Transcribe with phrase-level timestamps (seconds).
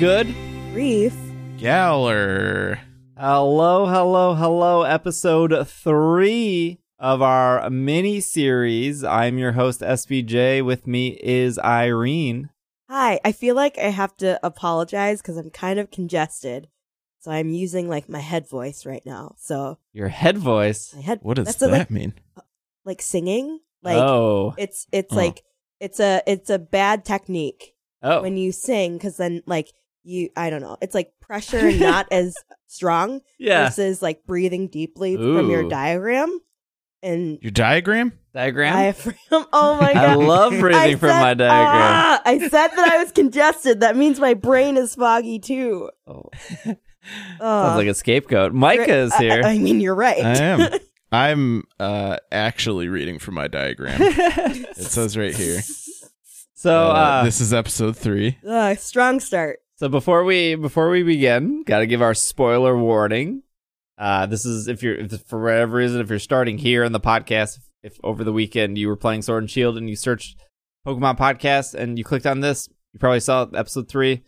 [0.00, 0.34] good?
[0.72, 1.14] Grief.
[1.58, 2.80] Galar.
[3.18, 4.82] Hello, hello, hello.
[4.82, 9.04] Episode three of our mini series.
[9.04, 10.64] I'm your host, SBJ.
[10.64, 12.48] With me is Irene.
[12.88, 13.20] Hi.
[13.26, 16.68] I feel like I have to apologize because I'm kind of congested.
[17.18, 19.34] So I'm using like my head voice right now.
[19.36, 20.94] So Your head voice.
[20.94, 22.14] my head What does that a, like, mean?
[22.38, 22.40] Uh,
[22.86, 23.60] like singing.
[23.82, 24.54] Like oh.
[24.56, 25.16] it's it's Oh.
[25.16, 25.42] like
[25.78, 28.22] it's a it's a bad technique Oh.
[28.22, 32.34] when you sing because then like you I don't know it's like pressure not as
[32.66, 33.64] strong yeah.
[33.66, 35.68] versus like breathing deeply from your Ooh.
[35.68, 36.40] diaphragm
[37.02, 38.12] and Your diagram?
[38.34, 38.74] Diagram?
[38.74, 39.16] diaphragm.
[39.52, 40.04] Oh my god.
[40.10, 41.82] I love breathing I from said- my diagram.
[41.82, 43.80] Ah, I said that I was congested.
[43.80, 45.90] That means my brain is foggy too.
[46.06, 46.24] Oh.
[47.40, 47.64] Oh.
[47.64, 48.52] Sounds like a scapegoat.
[48.52, 49.40] Micah is here.
[49.42, 50.22] I, I mean, you're right.
[50.22, 50.78] I am.
[51.10, 53.96] I'm uh, actually reading from my diagram.
[54.02, 55.62] It says right here.
[56.54, 58.36] so, Uh, uh, this is episode three.
[58.46, 59.60] Ugh, strong start.
[59.80, 63.44] So before we before we begin, got to give our spoiler warning.
[63.96, 67.00] Uh, this is if you're if for whatever reason if you're starting here in the
[67.00, 70.36] podcast, if, over the weekend you were playing Sword and Shield and you searched
[70.86, 74.22] Pokemon podcast and you clicked on this, you probably saw episode three.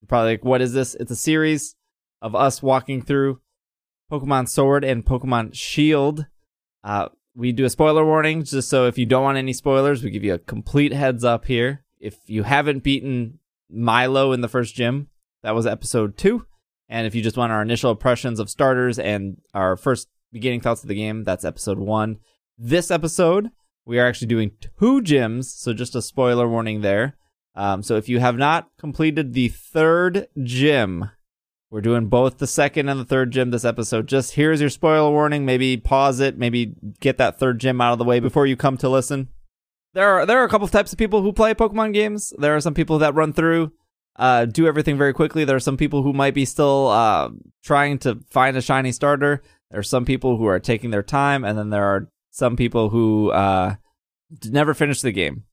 [0.00, 1.76] You're probably like, "What is this?" It's a series
[2.22, 3.42] of us walking through
[4.10, 6.24] Pokemon Sword and Pokemon Shield.
[6.82, 10.08] Uh, we do a spoiler warning just so if you don't want any spoilers, we
[10.08, 11.84] give you a complete heads up here.
[12.00, 15.08] If you haven't beaten Milo in the first gym,
[15.42, 16.46] that was episode two.
[16.88, 20.82] And if you just want our initial impressions of starters and our first beginning thoughts
[20.82, 22.18] of the game, that's episode one.
[22.58, 23.50] This episode,
[23.84, 27.16] we are actually doing two gyms, so just a spoiler warning there.
[27.54, 31.10] Um, so if you have not completed the third gym,
[31.70, 34.06] we're doing both the second and the third gym this episode.
[34.06, 35.44] Just here's your spoiler warning.
[35.44, 36.38] Maybe pause it.
[36.38, 39.28] Maybe get that third gym out of the way before you come to listen.
[39.94, 42.32] There are there are a couple of types of people who play Pokemon games.
[42.36, 43.72] There are some people that run through,
[44.16, 45.44] uh, do everything very quickly.
[45.44, 47.30] There are some people who might be still uh,
[47.62, 49.40] trying to find a shiny starter.
[49.70, 52.90] There are some people who are taking their time, and then there are some people
[52.90, 53.76] who uh,
[54.44, 55.44] never finish the game.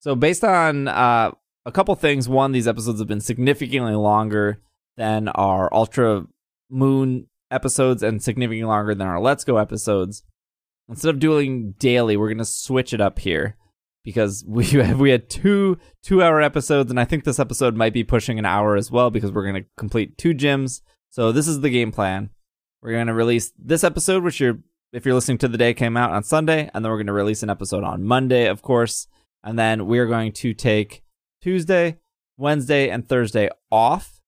[0.00, 1.32] So based on uh,
[1.66, 4.62] a couple things, one, these episodes have been significantly longer
[4.96, 6.26] than our Ultra
[6.70, 10.22] Moon episodes and significantly longer than our Let's Go episodes.
[10.88, 13.56] Instead of doing daily, we're gonna switch it up here
[14.04, 17.92] because we have, we had two two hour episodes, and I think this episode might
[17.92, 20.82] be pushing an hour as well because we're gonna complete two gyms.
[21.10, 22.30] So this is the game plan.
[22.82, 24.58] We're gonna release this episode, which you're
[24.92, 27.42] if you're listening to the day came out on Sunday, and then we're gonna release
[27.42, 29.08] an episode on Monday, of course,
[29.42, 31.02] and then we're going to take
[31.42, 31.98] Tuesday,
[32.36, 34.20] Wednesday, and Thursday off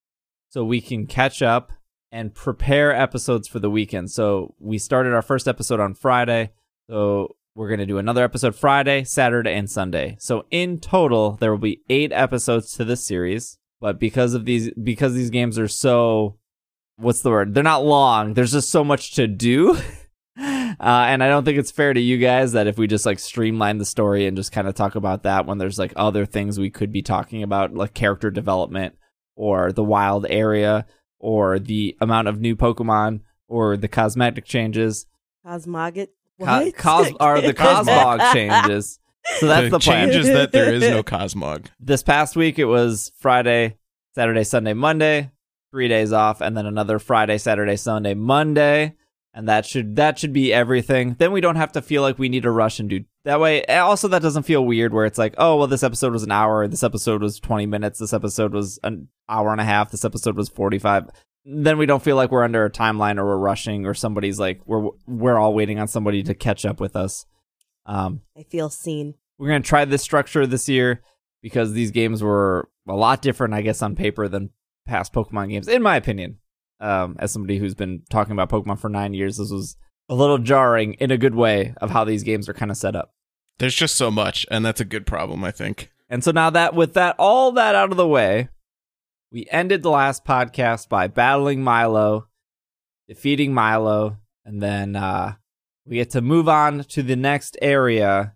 [0.49, 1.73] so we can catch up
[2.13, 4.11] and prepare episodes for the weekend.
[4.11, 6.53] So we started our first episode on Friday.
[6.89, 10.17] So we're going to do another episode Friday, Saturday, and Sunday.
[10.21, 13.59] So in total, there will be eight episodes to this series.
[13.81, 16.39] But because of these, because these games are so,
[16.97, 17.55] what's the word?
[17.55, 18.35] They're not long.
[18.35, 19.79] There's just so much to do.
[20.39, 23.19] Uh, and I don't think it's fair to you guys that if we just like
[23.19, 26.61] streamline the story and just kind of talk about that when there's like other things
[26.61, 28.95] we could be talking about, like character development
[29.35, 30.85] or the wild area
[31.19, 35.07] or the amount of new Pokemon or the cosmetic changes.
[35.47, 36.09] Cosmogot.
[36.41, 38.99] Co- cos- are the Cosmog changes.
[39.39, 40.09] So that's the plan.
[40.11, 41.67] changes that there is no Cosmog.
[41.81, 43.77] This past week it was Friday,
[44.15, 45.31] Saturday, Sunday, Monday,
[45.73, 48.95] three days off, and then another Friday, Saturday, Sunday, Monday.
[49.35, 51.17] And that should that should be everything.
[51.19, 53.63] Then we don't have to feel like we need to rush and do that way.
[53.65, 56.33] Eh, also, that doesn't feel weird where it's like, oh well, this episode was an
[56.33, 60.07] hour, this episode was twenty minutes, this episode was an hour and a half, this
[60.07, 61.11] episode was forty five.
[61.49, 64.61] Then we don't feel like we're under a timeline or we're rushing or somebody's like
[64.67, 67.25] we're we're all waiting on somebody to catch up with us.
[67.87, 69.15] Um, I feel seen.
[69.39, 71.03] we're gonna try this structure this year
[71.43, 74.51] because these games were a lot different, I guess, on paper than
[74.87, 76.39] past Pokemon games, in my opinion.
[76.81, 79.77] Um, as somebody who's been talking about Pokemon for nine years, this was
[80.09, 82.95] a little jarring in a good way of how these games are kind of set
[82.95, 83.15] up.
[83.59, 85.91] There's just so much, and that's a good problem, I think.
[86.09, 88.49] And so now that with that all that out of the way,
[89.31, 92.29] we ended the last podcast by battling Milo,
[93.09, 95.35] defeating Milo, and then uh,
[95.85, 98.35] we get to move on to the next area.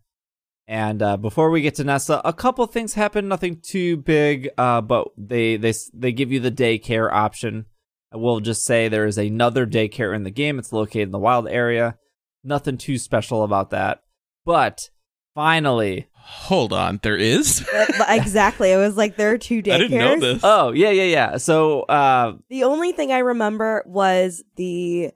[0.66, 4.81] And uh, before we get to Nessa, a couple things happen, nothing too big, uh,
[4.81, 7.66] but they they they give you the daycare option.
[8.12, 10.58] I will just say there is another daycare in the game.
[10.58, 11.96] It's located in the wild area.
[12.42, 14.02] Nothing too special about that.
[14.44, 14.90] But
[15.34, 17.67] finally, Hold on, there is?
[17.72, 18.72] But- but exactly.
[18.72, 19.75] I was like, there are two daycares.
[19.75, 20.40] I didn't know this.
[20.44, 21.37] Oh yeah, yeah, yeah.
[21.38, 25.11] So uh, The only thing I remember was the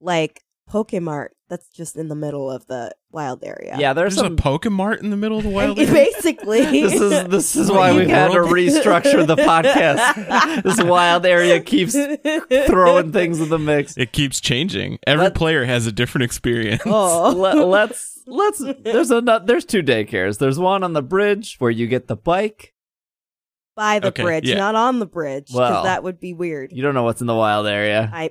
[0.00, 3.74] like Pokemart that's just in the middle of the wild area.
[3.78, 4.34] Yeah, there's, There's some.
[4.34, 5.78] a Pokemart in the middle of the wild.
[5.78, 5.90] area?
[5.90, 6.60] basically.
[6.82, 10.62] this is this is why we've had to restructure the podcast.
[10.62, 11.94] this wild area keeps
[12.66, 13.96] throwing things in the mix.
[13.96, 14.98] It keeps changing.
[15.06, 16.82] Every Let- player has a different experience.
[16.86, 17.32] oh.
[17.34, 18.58] Let, let's let's.
[18.58, 20.38] There's a there's two daycares.
[20.38, 22.74] There's one on the bridge where you get the bike.
[23.76, 24.56] by the Okay, bridge, yeah.
[24.56, 26.72] not on the bridge, because Well, that would be weird.
[26.72, 28.10] You don't know what's in the wild area.
[28.12, 28.30] I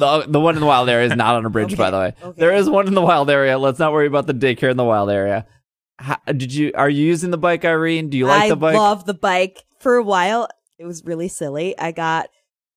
[0.00, 2.14] The the one in the wild area is not on a bridge, by the way.
[2.22, 2.40] okay.
[2.40, 3.58] There is one in the wild area.
[3.58, 5.46] Let's not worry about the daycare in the wild area.
[5.98, 8.08] How, did you are you using the bike, Irene?
[8.10, 8.74] Do you like I the bike?
[8.74, 9.64] I love the bike.
[9.78, 10.48] For a while,
[10.78, 11.78] it was really silly.
[11.78, 12.28] I got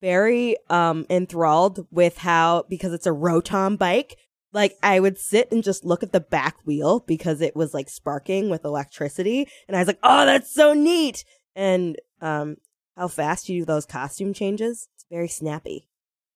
[0.01, 4.17] very um enthralled with how because it's a Rotom bike.
[4.55, 7.89] Like I would sit and just look at the back wheel because it was like
[7.89, 11.25] sparking with electricity, and I was like, "Oh, that's so neat!"
[11.57, 12.55] And um,
[12.95, 14.87] how fast you do those costume changes?
[14.95, 15.89] It's very snappy.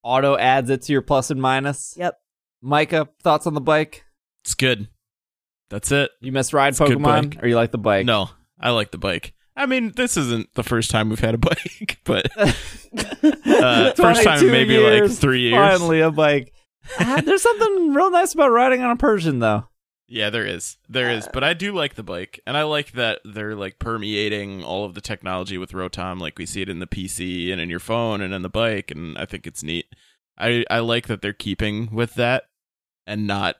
[0.03, 1.95] Auto adds it to your plus and minus.
[1.97, 2.19] Yep.
[2.61, 4.03] Micah, thoughts on the bike?
[4.43, 4.89] It's good.
[5.69, 6.11] That's it.
[6.19, 7.43] You miss ride It's Pokemon, bike.
[7.43, 8.05] or you like the bike?
[8.05, 9.33] No, I like the bike.
[9.55, 14.43] I mean, this isn't the first time we've had a bike, but uh, first time
[14.43, 15.55] in maybe years, like three years.
[15.55, 16.53] Finally, a bike.
[16.97, 19.65] Ah, There's something real nice about riding on a Persian, though.
[20.07, 20.77] Yeah, there is.
[20.89, 21.29] There is.
[21.31, 22.39] But I do like the bike.
[22.47, 26.19] And I like that they're like permeating all of the technology with Rotom.
[26.19, 28.89] Like we see it in the PC and in your phone and in the bike.
[28.89, 29.85] And I think it's neat.
[30.35, 32.45] I, I like that they're keeping with that
[33.05, 33.57] and not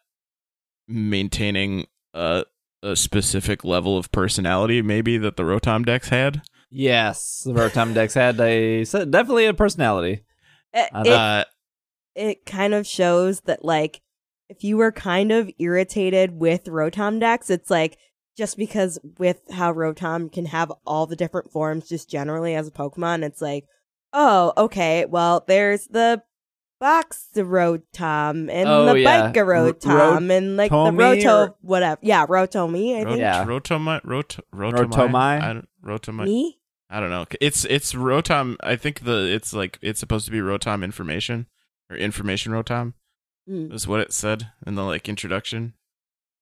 [0.88, 1.86] maintaining
[2.16, 2.46] a,
[2.82, 6.42] a specific level of personality, maybe that the Rotom Dex had.
[6.72, 10.24] Yes, the Rotom Dex had a definitely a personality.
[10.74, 11.44] It, Uh, it, Uh,
[12.16, 14.02] it kind of shows that like
[14.50, 17.98] if you were kind of irritated with Rotom Dex, it's like
[18.38, 22.72] just because with how Rotom can have all the different forms just generally as a
[22.72, 23.66] Pokemon, it's like,
[24.14, 26.24] oh, okay, well, there's the
[26.80, 29.28] box Rotom and Oh, the yeah.
[29.28, 32.00] Bike Rotom and like the Rotomi Roto or- whatever.
[32.02, 33.20] Yeah, Rotomi, I think.
[33.20, 33.46] Yeah.
[33.46, 34.88] Rotoma, Rot, Rotomai?
[34.90, 35.42] Rotomai?
[35.42, 36.26] I don't, Rotomai?
[36.26, 36.60] Me?
[36.90, 37.26] I don't know.
[37.40, 38.56] It's it's Rotom.
[38.64, 41.46] I think the it's like it's supposed to be Rotom information
[41.90, 42.94] or information Rotom.
[43.50, 43.74] Mm.
[43.74, 45.74] Is what it said in the like introduction.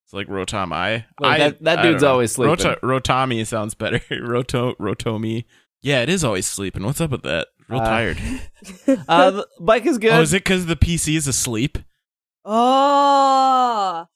[0.05, 1.05] It's like Rotom I.
[1.21, 2.65] I that- that I dude's always sleeping.
[2.65, 4.01] Rota, Rotami sounds better.
[4.21, 5.45] Roto Rotomi.
[5.81, 6.83] Yeah, it is always sleeping.
[6.83, 7.47] What's up with that?
[7.69, 8.17] Real Uh, tired.
[9.07, 10.11] Uh, the bike is good.
[10.11, 11.77] Oh, is it because the PC is asleep?
[12.45, 12.51] Oh,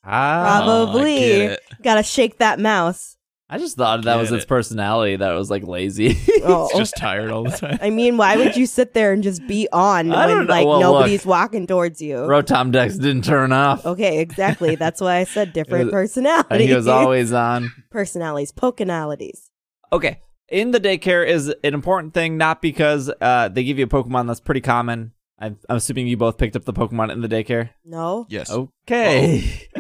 [0.04, 1.16] Ah, Probably.
[1.16, 1.60] I get it.
[1.84, 3.18] gotta shake that mouse.
[3.54, 4.48] I just thought that was Get its it.
[4.48, 5.18] personality.
[5.18, 6.18] That was like lazy.
[6.44, 6.66] Oh.
[6.70, 7.78] It's just tired all the time.
[7.84, 10.54] I mean, why would you sit there and just be on I don't when know.
[10.54, 12.16] like Well, nobody's walking towards you?
[12.16, 13.86] Rotom Dex didn't turn off.
[13.86, 14.74] Okay, exactly.
[14.76, 16.68] That's why I said different And personalities.
[16.68, 17.72] he was always on.
[17.92, 19.50] personalities, pokenalities.
[19.94, 20.22] Okay.
[20.50, 24.26] In the daycare is an important thing, not because uh, they give you a Pokemon
[24.28, 25.12] that's pretty common.
[25.40, 27.70] I'm, I'm assuming you both picked up the Pokemon in the daycare.
[27.86, 28.50] No, yes.
[28.52, 29.68] Okay.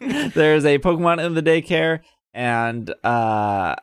[0.00, 2.00] There's a Pokemon in the daycare,
[2.34, 3.76] and uh,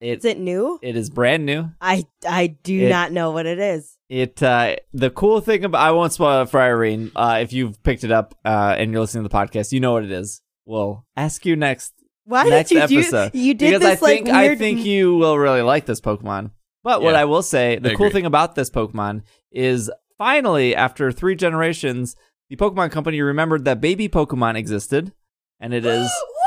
[0.00, 0.78] is it it new?
[0.82, 1.70] it is brand new.
[1.80, 3.96] I I do It- not know what it is.
[4.08, 7.12] It uh, the cool thing about I won't spoil it for Irene.
[7.16, 9.92] Uh, if you've picked it up uh, and you're listening to the podcast, you know
[9.92, 10.42] what it is.
[10.66, 11.94] We'll ask you next
[12.24, 13.38] Why next did you episode do?
[13.38, 14.52] You did because this I think like weird.
[14.52, 16.50] I think you will really like this Pokemon.
[16.84, 18.18] But what I will say, the I cool agree.
[18.18, 22.14] thing about this Pokemon is finally, after three generations,
[22.50, 25.12] the Pokemon Company remembered that baby Pokemon existed,
[25.60, 26.41] and it is what?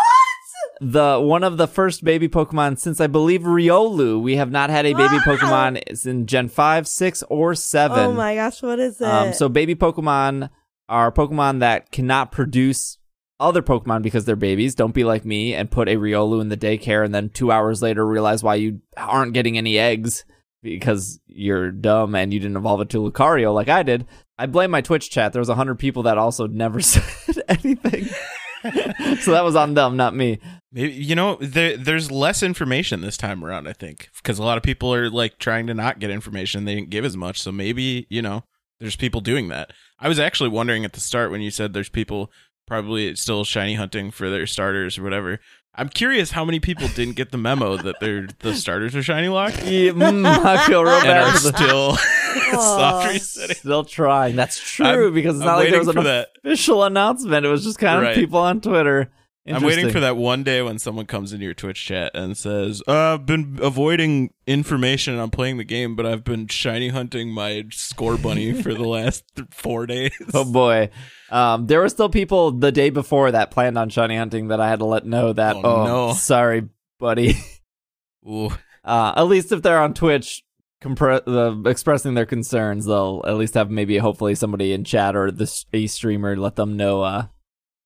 [0.82, 4.22] The one of the first baby Pokemon since I believe Riolu.
[4.22, 5.36] We have not had a baby Wow.
[5.36, 8.00] Pokemon in Gen five, six, or seven.
[8.00, 9.08] Oh my gosh, what is it?
[9.08, 10.50] Um, so baby Pokemon
[10.90, 12.98] are Pokemon that cannot produce
[13.40, 14.76] other Pokemon because they're babies.
[14.76, 17.82] Don't be like me and put a Riolu in the daycare and then two hours
[17.82, 20.26] later realize why you aren't getting any eggs
[20.64, 24.06] because you're dumb and you didn't evolve it to Lucario like I did.
[24.38, 25.32] I blame my Twitch chat.
[25.34, 27.04] There was a hundred people that also never said
[27.48, 28.08] anything.
[29.20, 30.40] so that was on them, not me.
[30.72, 33.68] You know there, there's less information this time around.
[33.68, 36.66] I think because a lot of people are like trying to not get information.
[36.66, 38.44] They didn't give as much, so maybe you know
[38.80, 39.72] there's people doing that.
[40.00, 42.32] I was actually wondering at the start when you said there's people
[42.68, 45.40] probably still shiny hunting for their starters or whatever.
[45.78, 49.28] I'm curious how many people didn't get the memo that their the starters are shiny
[49.28, 51.06] locked Yeah, mm, I feel real bad.
[51.06, 51.98] and bad are for the- still
[52.60, 52.62] Aw.
[52.78, 53.56] soft resetting.
[53.58, 54.36] Still trying.
[54.36, 56.30] That's true I'm- because it's I'm not like there was an that.
[56.44, 57.46] official announcement.
[57.46, 58.16] It was just kind of Right.
[58.16, 59.10] people on Twitter.
[59.48, 62.82] I'm waiting for that one day when someone comes into your Twitch chat and says,
[62.88, 67.30] uh, "I've been avoiding information and I'm playing the game, but I've been shiny hunting
[67.32, 70.90] my Scorbunny for the last th- four days." Oh boy.
[71.30, 74.68] Um, there were still people the day before that planned on shiny hunting that I
[74.70, 75.56] had to let know that.
[75.56, 76.14] Oh, Oh, no.
[76.14, 76.68] sorry,
[77.00, 77.36] buddy.
[78.28, 78.50] Ooh.
[78.84, 80.44] Uh, at least if they're on Twitch,
[80.84, 85.32] compre- the, expressing their concerns, they'll at least have maybe hopefully somebody in chat or
[85.32, 87.26] the a streamer let them know uh,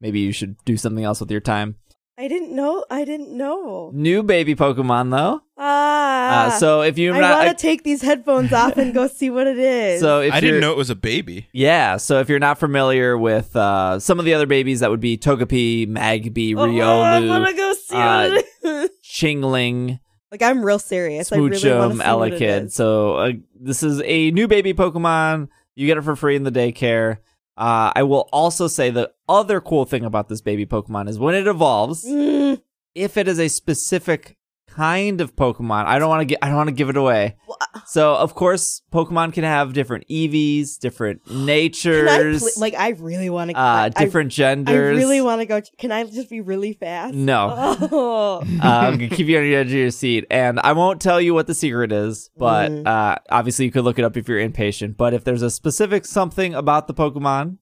[0.01, 1.75] maybe you should do something else with your time.
[2.17, 2.83] I didn't know.
[2.89, 3.91] I didn't know.
[3.93, 5.41] New baby Pokemon though.
[5.57, 6.47] Ah.
[6.47, 9.29] Uh, so if you I not, want to take these headphones off and go see
[9.29, 10.01] what it is.
[10.01, 11.47] so if I didn't you're- know it was a baby.
[11.53, 14.99] Yeah, so if you're not familiar with uh, some of the other babies, that would
[14.99, 18.89] be Togepi, Magby, oh, I want Riolu, to go see uh, what it is.
[19.05, 19.99] Chingling,
[20.31, 21.31] like I'm real serious.
[21.31, 22.71] I really want to see what it Elekid.
[22.73, 25.47] So uh, this is a new baby Pokemon.
[25.75, 27.17] You get it for free in the daycare.
[27.59, 31.35] Uh, I will also say the other cool thing about this baby Pokemon is when
[31.35, 32.61] it evolves, Mm,
[32.95, 34.37] if it is a specific
[34.75, 37.35] kind of Pokemon, I don't want to get I don't want to give it away.
[37.47, 37.57] well,
[37.87, 42.89] So of course, Pokemon can have different EVs, different can I natures, pl- like I
[42.89, 43.57] really want to.
[43.57, 44.95] uh, different I, genders.
[44.97, 45.61] I really want to go.
[45.77, 47.13] Can I just be really fast?
[47.15, 47.75] No.
[47.91, 48.41] Oh.
[48.41, 51.19] uh, I'm gonna keep you on the edge of your seat, and I won't tell
[51.19, 52.29] you what the secret is.
[52.37, 52.87] But Mm.
[52.87, 54.95] uh, obviously, you could look it up if you're impatient.
[54.97, 57.57] But if there's a specific something about the Pokemon,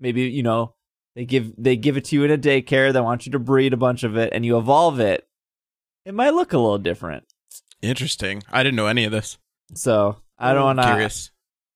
[0.00, 0.74] maybe you know
[1.14, 2.92] they give they give it to you in a daycare.
[2.92, 5.27] They want you to breed a bunch of it, and you evolve it.
[6.08, 7.24] It might look a little different.
[7.82, 8.42] Interesting.
[8.50, 9.36] I didn't know any of this.
[9.74, 10.86] So I don't want to.
[10.86, 11.30] Curious.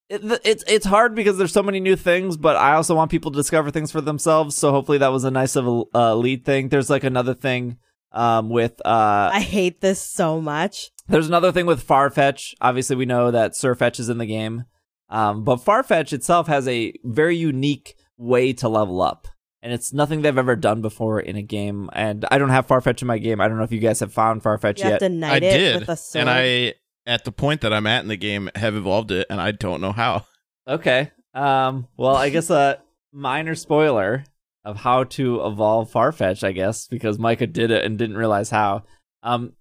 [0.08, 3.30] It, it's it's hard because there's so many new things, but I also want people
[3.30, 4.56] to discover things for themselves.
[4.56, 6.70] So hopefully that was a nice of a uh, lead thing.
[6.70, 7.76] There's like another thing
[8.10, 10.90] um, with uh, I hate this so much.
[11.08, 12.54] There's another thing with Farfetch.
[12.58, 14.64] Obviously, we know that Sirfetch'd is in the game,
[15.10, 19.28] um, but Farfetch itself has a very unique way to level up,
[19.62, 21.88] and it's nothing they've ever done before in a game.
[21.92, 23.40] And I don't have Farfetch in my game.
[23.40, 25.08] I don't know if you guys have found Farfetch You have yet.
[25.08, 26.20] to I it did, with a sword.
[26.22, 26.74] and I
[27.06, 29.80] at the point that I'm at in the game have evolved it, and I don't
[29.80, 30.26] know how.
[30.68, 31.10] Okay.
[31.34, 31.88] Um.
[31.96, 32.78] Well, I guess a
[33.12, 34.22] minor spoiler
[34.64, 38.84] of how to evolve Farfetch, I guess, because Micah did it and didn't realize how.
[39.24, 39.54] Um.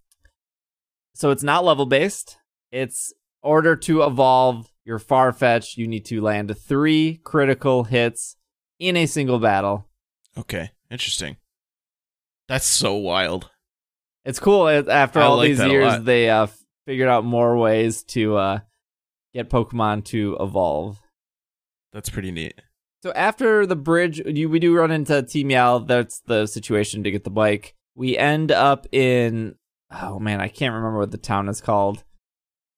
[1.15, 2.37] So it's not level based.
[2.71, 8.35] It's order to evolve your Farfetch, you need to land three critical hits
[8.79, 9.87] in a single battle.
[10.37, 11.37] Okay, interesting.
[12.47, 13.49] That's so wild.
[14.25, 14.67] It's cool.
[14.67, 16.47] After I all like these years, they uh
[16.85, 18.59] figured out more ways to uh
[19.33, 20.99] get Pokemon to evolve.
[21.93, 22.61] That's pretty neat.
[23.03, 25.79] So after the bridge, you, we do run into Team Yell.
[25.81, 27.75] That's the situation to get the bike.
[27.95, 29.55] We end up in
[29.91, 32.03] oh man, I can't remember what the town is called.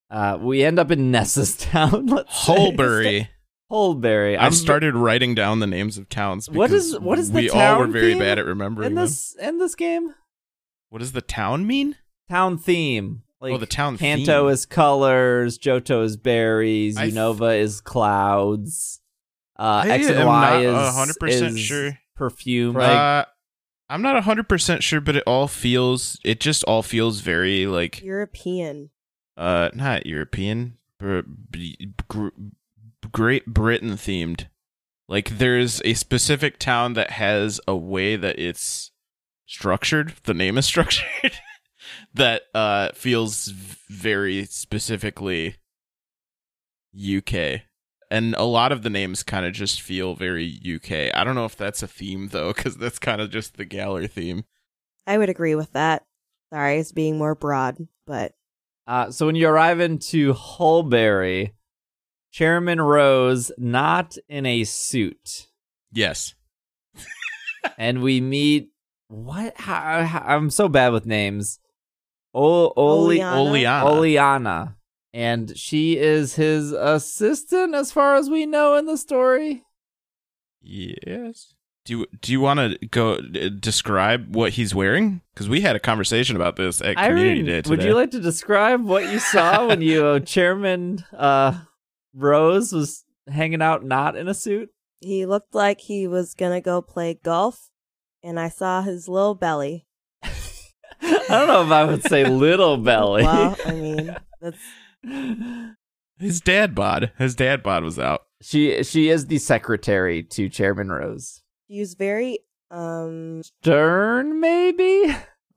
[0.10, 2.06] Uh, we end up in Nessa's town.
[2.06, 2.46] Let's.
[2.46, 3.28] Hulbury.
[3.74, 4.38] Hulbury.
[4.38, 6.50] I started writing down the names of towns.
[6.50, 8.88] What is- because what is the we all were town very theme bad at remembering
[8.88, 9.06] in them.
[9.06, 10.14] this in this game.
[10.90, 11.96] What does the town mean?
[12.30, 13.24] Town theme.
[13.42, 14.54] Like oh, the town Kanto theme.
[14.54, 19.02] is colors, Johto is berries, I f- Unova is clouds.
[19.60, 22.00] Uh, I X and am Y not is 100% sure.
[22.16, 22.76] perfume.
[22.76, 23.26] Like, uh,
[23.90, 28.90] I'm not 100% sure, but it all feels, it just all feels very like, European.
[29.36, 32.30] uh, not European, br- b- gr-
[33.14, 34.48] Great Britain themed.
[35.08, 38.92] Like there's a specific town that has a way that it's
[39.46, 40.14] structured.
[40.24, 41.34] The name is structured
[42.14, 43.48] that uh feels
[43.90, 45.56] very specifically
[46.96, 47.62] UK.
[48.12, 51.16] And a lot of the names kind of just feel very UK.
[51.18, 54.08] I don't know if that's a theme though, because that's kind of just the Galar
[54.08, 54.46] theme.
[55.08, 56.06] I would agree with that.
[56.54, 58.34] Sorry, it's being more broad, but
[58.86, 61.54] Uh, so when you arrive into Hulbury,
[62.34, 65.48] Chairman Rose not in a suit,
[65.92, 66.34] Yes.
[67.78, 68.72] and we meet
[69.08, 69.54] what?
[69.56, 71.60] How, how- I'm so bad with names.
[72.34, 73.38] O- Oli- Oleana?
[73.38, 73.86] Oleana.
[73.86, 74.76] Oleana,
[75.14, 79.64] and she is his assistant, as far as we know in the story.
[80.60, 81.54] Yes.
[81.86, 85.22] Do you, do you want to go uh, describe what he's wearing?
[85.36, 87.70] Because we had a conversation about this at Community Day today.
[87.70, 91.60] would you like to describe what you saw when you uh, Chairman uh,
[92.16, 94.70] Rose was hanging out not in a suit?
[95.02, 97.70] he looked like he was gonna go play golf,
[98.24, 99.86] and I saw his little belly.
[100.24, 103.24] I don't know if I would say little belly.
[103.24, 104.58] Well, I mean, that's
[106.20, 107.12] His dad bod.
[107.18, 108.22] His dad bod was out.
[108.42, 111.42] she she is the secretary to Chairman Rose.
[111.68, 112.40] he was very
[112.72, 115.14] um Stern, maybe.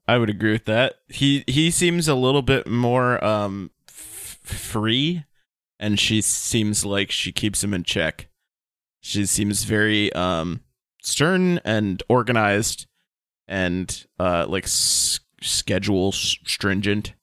[0.08, 0.94] I would agree with that.
[1.08, 5.25] He he seems a little bit more um f- free,
[5.78, 8.28] and she seems like she keeps him in check.
[9.00, 10.61] She seems very um
[11.02, 12.87] stern and organized,
[13.49, 17.14] and uh like s- schedule s- stringent,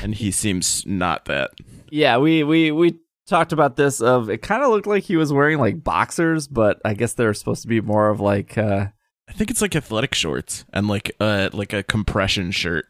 [0.00, 1.50] and he seems not that.
[1.90, 4.00] Yeah, we we we talked about this.
[4.00, 7.34] Of it kind of looked like he was wearing like boxers, but I guess they're
[7.34, 8.56] supposed to be more of like.
[8.58, 8.86] uh
[9.28, 12.86] I think it's like athletic shorts and like uh like a compression shirt.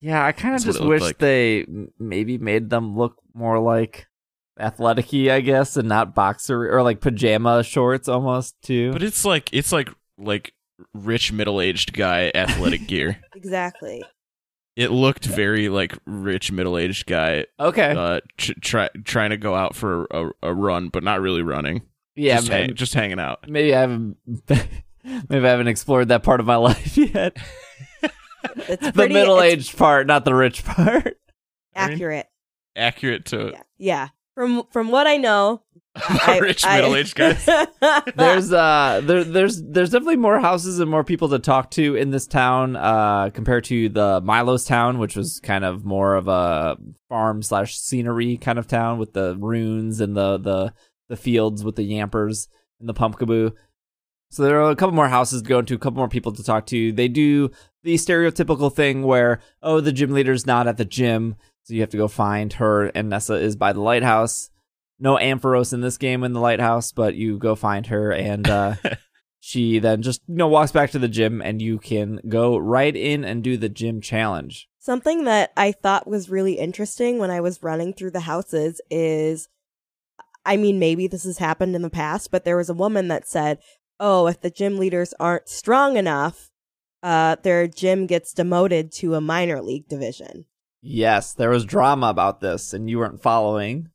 [0.00, 1.18] Yeah, I kind of just wish like.
[1.18, 1.64] they
[1.98, 4.06] maybe made them look more like
[4.58, 8.92] athletic-y, I guess, and not boxer or like pajama shorts almost too.
[8.92, 10.52] But it's like it's like like
[10.94, 13.18] rich middle aged guy athletic gear.
[13.34, 14.02] Exactly.
[14.74, 17.94] It looked very like rich middle aged guy Okay.
[17.96, 21.82] uh tr- try, trying to go out for a, a run, but not really running.
[22.16, 23.48] yeah, just, ma- hang- just hanging out.
[23.48, 24.16] maybe I haven't.
[25.04, 27.36] Maybe I haven't explored that part of my life yet.
[28.56, 31.06] It's the middle-aged part, not the rich part.
[31.06, 31.16] it's
[31.74, 32.26] accurate.
[32.76, 33.62] Accurate to Yeah.
[33.78, 34.08] Yeah.
[34.34, 35.62] From from what I know,
[35.94, 37.44] I, rich I- middle aged guys.
[38.16, 42.10] there's uh there there's there's definitely more houses and more people to talk to in
[42.10, 46.78] this town uh compared to the Milo's town which was kind of more of a
[47.08, 50.72] farm slash scenery kind of town with the runes and the the
[51.08, 52.48] the fields with the yampers
[52.80, 53.52] and the pumpkaboo
[54.30, 56.42] so there are a couple more houses to go into a couple more people to
[56.42, 56.90] talk to.
[56.90, 57.50] They do
[57.82, 61.90] the stereotypical thing where oh the gym leader's not at the gym so you have
[61.90, 64.50] to go find her and Nessa is by the lighthouse
[65.02, 68.76] no Ampharos in this game in the lighthouse, but you go find her and uh,
[69.40, 72.94] she then just you know walks back to the gym and you can go right
[72.94, 74.68] in and do the gym challenge.
[74.78, 79.48] Something that I thought was really interesting when I was running through the houses is
[80.44, 83.28] I mean, maybe this has happened in the past, but there was a woman that
[83.28, 83.58] said,
[84.00, 86.50] Oh, if the gym leaders aren't strong enough,
[87.02, 90.46] uh, their gym gets demoted to a minor league division.
[90.82, 93.88] Yes, there was drama about this and you weren't following,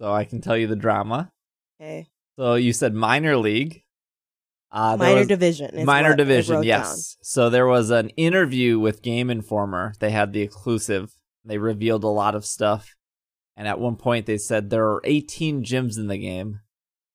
[0.00, 1.32] so I can tell you the drama.
[1.80, 2.06] Okay.
[2.38, 3.82] So you said minor league.
[4.70, 5.70] Uh, minor division.
[5.74, 7.16] is minor division, yes.
[7.22, 9.94] So there was an interview with Game Informer.
[10.00, 11.14] They had the exclusive.
[11.44, 12.94] They revealed a lot of stuff.
[13.56, 16.60] And at one point they said there are 18 gyms in the game.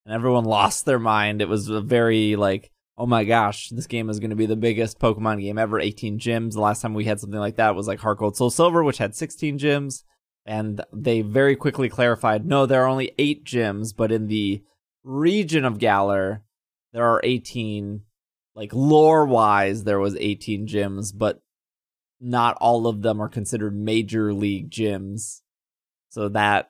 [0.05, 1.41] And everyone lost their mind.
[1.41, 4.58] It was a very like, oh my gosh, this game is going to be the
[4.58, 5.79] biggest Pokemon game ever.
[5.79, 6.53] 18 gyms.
[6.53, 8.98] The last time we had something like that was like Heart Gold Soul Silver, which
[8.98, 10.03] had 16 gyms.
[10.46, 14.64] And they very quickly clarified, no, there are only eight gyms, but in the
[15.03, 16.44] region of Galar,
[16.92, 18.01] there are 18
[18.55, 21.40] like lore wise there was 18 gyms but
[22.20, 25.42] not all of them are considered major league gyms
[26.09, 26.70] so that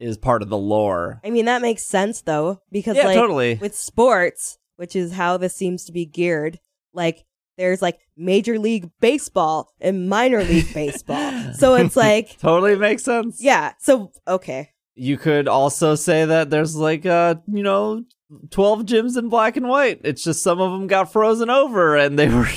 [0.00, 3.54] is part of the lore I mean, that makes sense though, because yeah like totally
[3.54, 6.58] with sports, which is how this seems to be geared,
[6.92, 7.24] like
[7.56, 11.32] there's like major league baseball and minor league baseball.
[11.58, 13.72] so it's like, totally makes sense yeah.
[13.78, 14.70] So, okay.
[14.94, 18.04] you could also say that there's like uh you know
[18.50, 22.18] 12 gyms in black and white it's just some of them got frozen over and
[22.18, 22.48] they were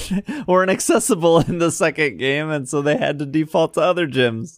[0.48, 4.58] weren't accessible in the second game and so they had to default to other gyms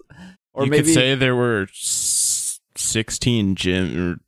[0.53, 4.21] or you maybe could say there were 16 gym or s-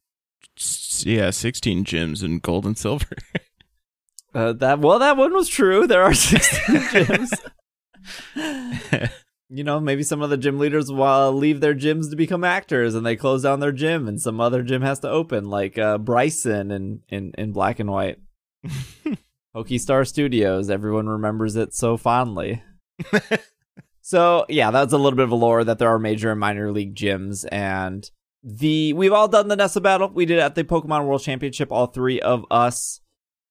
[1.06, 3.16] yeah 16 gyms in gold and silver
[4.36, 5.86] Uh, that well, that one was true.
[5.86, 7.40] There are 16 gyms.
[9.50, 12.96] you know, maybe some of the gym leaders will leave their gyms to become actors,
[12.96, 15.98] and they close down their gym, and some other gym has to open, like uh,
[16.00, 18.20] Brycen in, in in Black and White.
[19.56, 20.70] Pokestar Studios.
[20.70, 22.64] Everyone remembers it so fondly.
[24.02, 26.72] so yeah, that's a little bit of a lore that there are major and minor
[26.72, 28.10] league gyms, and
[28.44, 30.10] the we've all done the Nessa battle.
[30.10, 33.00] We did it at the Pokemon World Championship, all three of us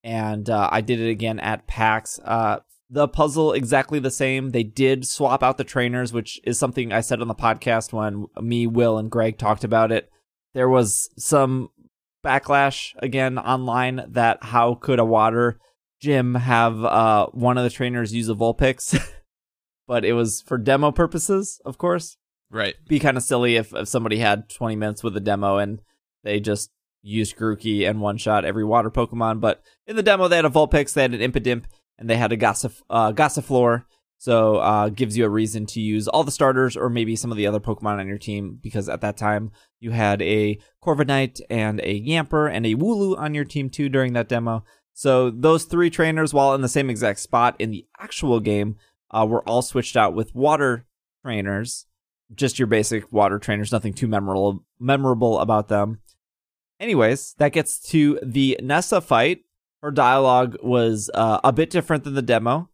[0.05, 2.19] and uh, I did it again at PAX.
[2.25, 2.59] Uh,
[2.91, 4.51] the puzzle exactly the same.
[4.51, 8.27] They did swap out the trainers, which is something I said on the podcast when
[8.41, 10.11] me, Will, and Greg talked about it.
[10.55, 11.71] There was some
[12.25, 15.59] backlash again online that how could a water
[16.01, 18.99] gym have uh, one of the trainers use a Vulpix?
[19.87, 22.19] but it was for demo purposes, of course
[22.53, 25.81] right be kind of silly if, if somebody had 20 minutes with a demo and
[26.23, 26.71] they just
[27.03, 29.41] used Grookey and one shot every water Pokemon.
[29.41, 31.65] But in the demo, they had a Vulpix, they had an Impidimp,
[31.99, 33.85] and they had a Gossif- uh, Gossifleur.
[34.19, 37.37] So uh, gives you a reason to use all the starters or maybe some of
[37.37, 41.81] the other Pokemon on your team because at that time you had a Corviknight and
[41.81, 44.63] a Yamper and a Wooloo on your team too during that demo.
[44.95, 48.77] So those three trainers, while in the same exact spot in the actual game,
[49.11, 50.87] uh, were all switched out with water
[51.25, 51.87] trainers
[52.35, 56.01] just your basic water trainers, nothing too memorable memorable about them.
[56.81, 59.41] Anyways, that gets to the Nessa fight.
[59.83, 62.71] Her dialogue was uh, a bit different than the demo,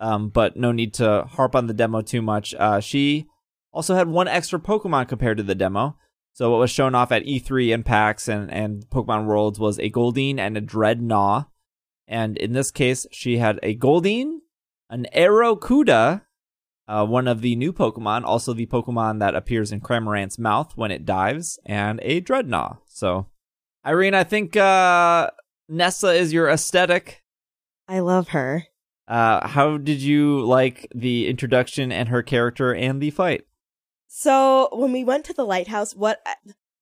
[0.00, 2.54] um, but no need to harp on the demo too much.
[2.54, 3.26] Uh, she
[3.72, 5.96] also had one extra Pokemon compared to the demo.
[6.32, 9.90] So what was shown off at E3 and PAX and, and Pokemon Worlds was a
[9.90, 11.46] Goldeen and a Drednaw.
[12.08, 14.38] And in this case, she had a Goldeen,
[14.90, 16.22] an Arrokuda,
[16.86, 20.90] uh, one of the new Pokemon, also the Pokemon that appears in Cramorant's mouth when
[20.90, 22.78] it dives, and a Drednaw.
[22.86, 23.26] So,
[23.86, 25.30] Irene, I think uh,
[25.68, 27.22] Nessa is your aesthetic.
[27.88, 28.66] I love her.
[29.06, 33.44] Uh, how did you like the introduction and her character and the fight?
[34.06, 36.24] So when we went to the lighthouse, what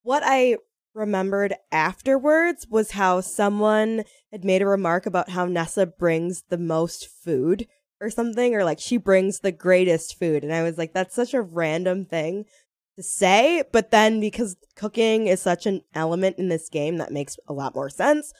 [0.02, 0.58] what I
[0.94, 7.08] remembered afterwards was how someone had made a remark about how Nessa brings the most
[7.08, 7.66] food
[8.02, 10.42] or something, or like she brings the greatest food.
[10.42, 12.44] And I was like, that's such a random thing
[12.96, 13.62] to say.
[13.72, 17.74] But then because cooking is such an element in this game, that makes a lot
[17.74, 18.32] more sense.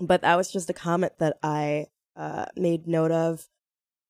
[0.00, 3.46] But that was just a comment that I uh, made note of.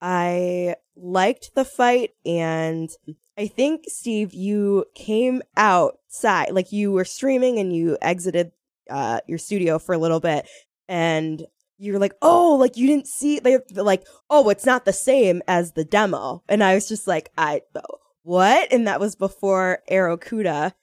[0.00, 2.88] I liked the fight and
[3.36, 8.52] I think Steve, you came outside, like you were streaming and you exited
[8.90, 10.46] uh, your studio for a little bit,
[10.88, 11.46] and
[11.80, 15.42] you were like, "Oh, like you didn't see they like, oh, it's not the same
[15.48, 17.62] as the demo," and I was just like, "I
[18.22, 20.74] what?" And that was before Arrokuda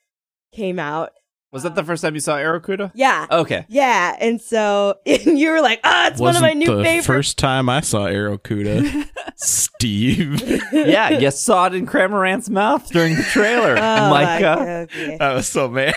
[0.52, 1.12] came out.
[1.50, 2.92] Was that the first time you saw Arrokuda?
[2.94, 3.26] Yeah.
[3.30, 3.64] Okay.
[3.68, 6.84] Yeah, and so and you were like, "Ah, it's one of my Wasn't new the
[6.84, 9.08] favorites." first time I saw Arrokuda.
[9.36, 10.42] Steve.
[10.72, 13.76] yeah, you saw it in Cramorant's mouth during the trailer.
[13.76, 15.16] Oh, and like, uh, okay.
[15.20, 15.94] I was so mad.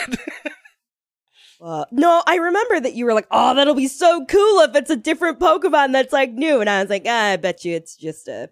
[1.62, 4.90] Well, no, I remember that you were like, "Oh, that'll be so cool if it's
[4.90, 7.96] a different Pokemon that's like new," and I was like, ah, "I bet you it's
[7.96, 8.50] just a."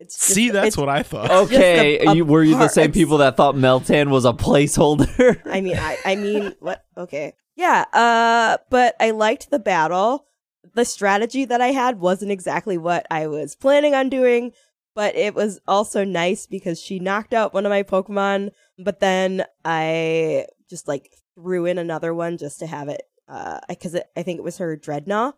[0.00, 1.30] It's just, See, that's it's- what I thought.
[1.30, 5.40] okay, a- a you, were you the same people that thought Meltan was a placeholder?
[5.46, 6.84] I mean, I, I mean, what?
[6.96, 7.84] Okay, yeah.
[7.92, 10.26] Uh, but I liked the battle.
[10.74, 14.52] The strategy that I had wasn't exactly what I was planning on doing,
[14.94, 19.44] but it was also nice because she knocked out one of my Pokemon, but then
[19.64, 24.38] I just like threw in another one just to have it, uh, because I think
[24.38, 25.34] it was her Drednaw,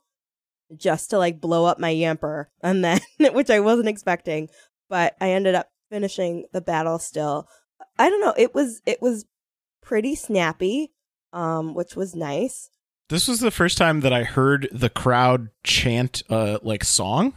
[0.76, 4.48] just to like blow up my Yamper, and then which I wasn't expecting,
[4.88, 7.48] but I ended up finishing the battle still.
[7.98, 8.34] I don't know.
[8.36, 9.26] It was it was
[9.82, 10.92] pretty snappy,
[11.32, 12.70] um, which was nice.
[13.08, 17.34] This was the first time that I heard the crowd chant uh like song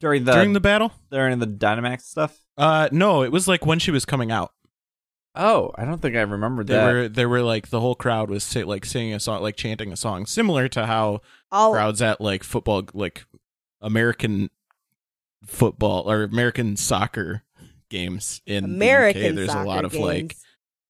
[0.00, 0.92] during the during the battle.
[1.10, 2.38] during the Dynamax stuff?
[2.56, 4.52] Uh no, it was like when she was coming out.
[5.42, 6.92] Oh, I don't think I remembered They that.
[6.92, 9.90] were they were like the whole crowd was si- like singing a song like chanting
[9.92, 13.24] a song similar to how All crowds at like football like
[13.80, 14.50] American
[15.44, 17.42] football or American soccer
[17.88, 19.14] games in the UK.
[19.34, 20.04] There's soccer a lot of games.
[20.04, 20.36] like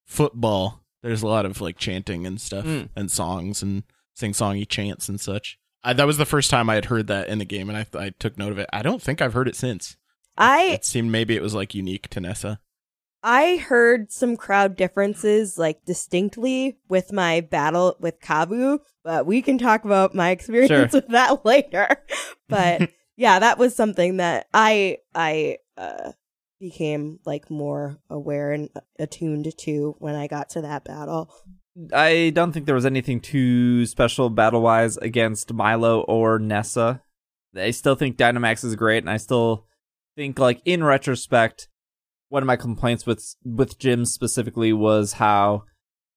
[0.06, 0.82] football.
[1.02, 2.88] There's a lot of like chanting and stuff Mm.
[2.96, 3.84] and songs and
[4.14, 5.58] sing songy chants and such.
[5.82, 7.86] I, that was the first time I had heard that in the game, and I
[7.98, 8.68] I took note of it.
[8.72, 9.96] I don't think I've heard it since.
[10.36, 12.60] I It seemed maybe it was like unique to Nessa.
[13.22, 19.58] I heard some crowd differences like distinctly with my battle with Kabu, but we can
[19.58, 21.88] talk about my experience with that later.
[22.48, 26.10] But yeah, that was something that I I uh
[26.58, 31.32] became like more aware and attuned to when I got to that battle.
[31.92, 37.02] I don't think there was anything too special battle wise against Milo or Nessa.
[37.56, 39.66] I still think Dynamax is great, and I still
[40.16, 41.68] think, like in retrospect,
[42.30, 45.64] one of my complaints with with gym specifically was how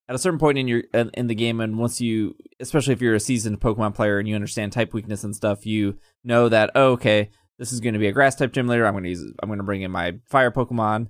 [0.08, 3.02] at a certain point in your in in the game, and once you, especially if
[3.02, 6.72] you're a seasoned Pokemon player and you understand type weakness and stuff, you know that
[6.76, 8.86] oh, okay, this is going to be a Grass type gym leader.
[8.86, 11.08] I'm going to use I'm going to bring in my Fire Pokemon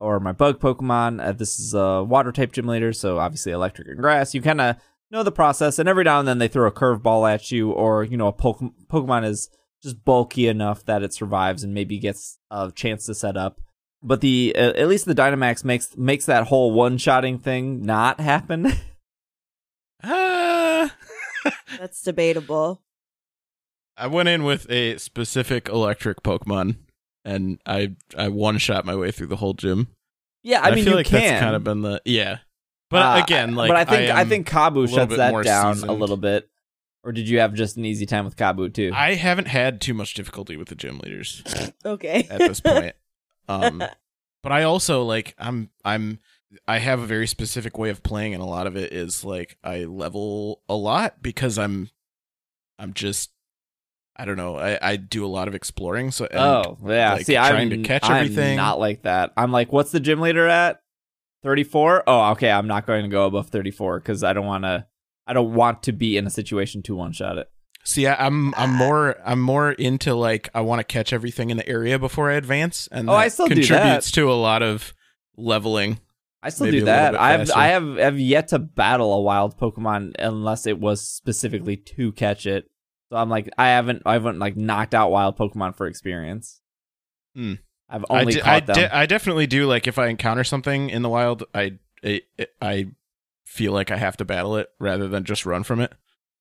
[0.00, 1.24] or my bug Pokemon.
[1.24, 4.34] Uh, this is a water type gym leader, so obviously electric and grass.
[4.34, 4.76] You kind of
[5.10, 8.02] know the process, and every now and then they throw a curveball at you, or
[8.02, 9.48] you know a Poke- Pokemon is
[9.82, 13.60] just bulky enough that it survives and maybe gets a chance to set up.
[14.02, 18.18] But the uh, at least the Dynamax makes makes that whole one shotting thing not
[18.20, 18.72] happen.
[21.78, 22.82] That's debatable.
[23.96, 26.76] I went in with a specific electric Pokemon,
[27.24, 29.88] and I I one shot my way through the whole gym.
[30.42, 31.20] yeah, I And mean feel you like can.
[31.20, 32.38] that's kind of been the yeah.
[32.88, 35.78] But Uh, again, like but I think I, am- think Kabu shuts that more down
[35.84, 36.48] a little bit.
[37.02, 38.90] Or did you have just an easy time with Kabu too?
[38.94, 41.42] I haven't had too much difficulty with the gym leaders
[41.84, 42.26] Okay.
[42.30, 42.94] at this point.
[43.50, 43.82] Um,
[44.42, 46.18] but I also like I'm I'm
[46.66, 49.56] I have a very specific way of playing, and a lot of it is like
[49.62, 51.90] I level a lot because I'm
[52.78, 53.30] I'm just
[54.16, 56.10] I don't know I I do a lot of exploring.
[56.10, 58.56] So oh yeah, like, see, I'm trying to catch I'm everything.
[58.56, 59.32] not like that.
[59.36, 60.80] I'm like, what's the gym leader at?
[61.42, 62.02] Thirty four.
[62.06, 62.50] Oh, okay.
[62.50, 64.86] I'm not going to go above thirty four because I don't want to.
[65.26, 67.48] I don't want to be in a situation to one shot it.
[67.84, 68.76] See, I, I'm I'm Ah.
[68.76, 72.34] more I'm more into like I want to catch everything in the area before I
[72.34, 74.92] advance, and Oh, that I still do contributes to a lot of
[75.36, 75.98] leveling.
[76.42, 77.14] I still do that.
[77.16, 77.50] I have.
[77.50, 82.46] I have have yet to battle a wild Pokemon unless it was specifically to catch
[82.46, 82.70] it.
[83.10, 86.60] So I'm like I haven't I haven't like knocked out wild Pokemon for experience.
[87.34, 87.54] Hmm.
[87.88, 88.74] I've only de- caught I, them.
[88.76, 92.20] de- I definitely do like if I encounter something in the wild, I I,
[92.62, 92.86] I
[93.44, 95.92] feel like I have to battle it rather than just run from it.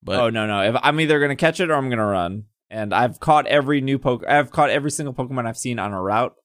[0.03, 0.61] But oh no no!
[0.61, 2.45] If I'm either gonna catch it or I'm gonna run.
[2.71, 4.23] And I've caught every new poke.
[4.27, 6.35] I've caught every single Pokemon I've seen on a route,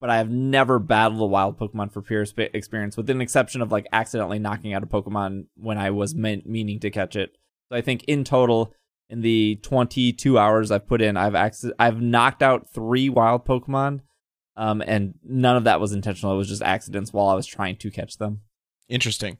[0.00, 3.60] but I have never battled a wild Pokemon for pure sp- experience, with an exception
[3.60, 7.36] of like accidentally knocking out a Pokemon when I was mean- meaning to catch it.
[7.68, 8.72] So I think in total,
[9.10, 14.00] in the 22 hours I've put in, I've acc- I've knocked out three wild Pokemon,
[14.56, 16.32] um, and none of that was intentional.
[16.32, 18.40] It was just accidents while I was trying to catch them.
[18.88, 19.36] Interesting.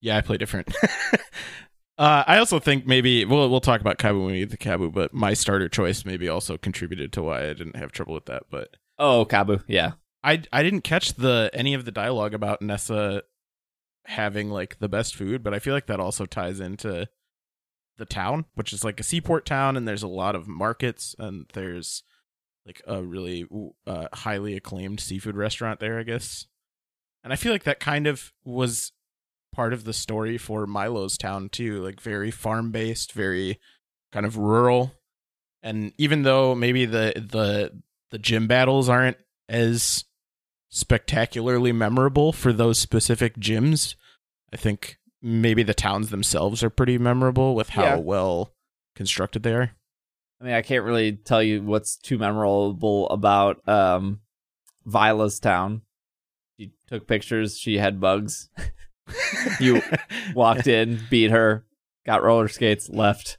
[0.00, 0.74] Yeah, I play different.
[1.98, 4.92] uh, I also think maybe we'll we'll talk about Kabu when we get to Kabu,
[4.92, 8.44] but my starter choice maybe also contributed to why I didn't have trouble with that.
[8.50, 9.92] But Oh, Kabu, yeah.
[10.22, 13.22] I I didn't catch the any of the dialogue about Nessa
[14.06, 17.08] having like the best food, but I feel like that also ties into
[17.96, 21.46] the town, which is like a seaport town, and there's a lot of markets, and
[21.52, 22.02] there's
[22.66, 23.46] like a really
[23.86, 26.46] uh, highly acclaimed seafood restaurant there, I guess.
[27.22, 28.92] And I feel like that kind of was
[29.54, 33.58] part of the story for Milo's town too, like very farm based, very
[34.12, 34.92] kind of rural.
[35.62, 39.16] And even though maybe the the the gym battles aren't
[39.48, 40.04] as
[40.68, 43.94] spectacularly memorable for those specific gyms,
[44.52, 47.96] I think maybe the towns themselves are pretty memorable with how Yeah.
[47.96, 48.52] well
[48.94, 49.70] constructed they are.
[50.40, 54.20] I mean, I can't really tell you what's too memorable about um,
[54.84, 55.82] Viola's town.
[56.58, 57.56] She took pictures.
[57.58, 58.50] She had bugs.
[59.60, 59.82] You-
[60.34, 61.64] Walked in, beat her,
[62.06, 63.38] got roller skates, left.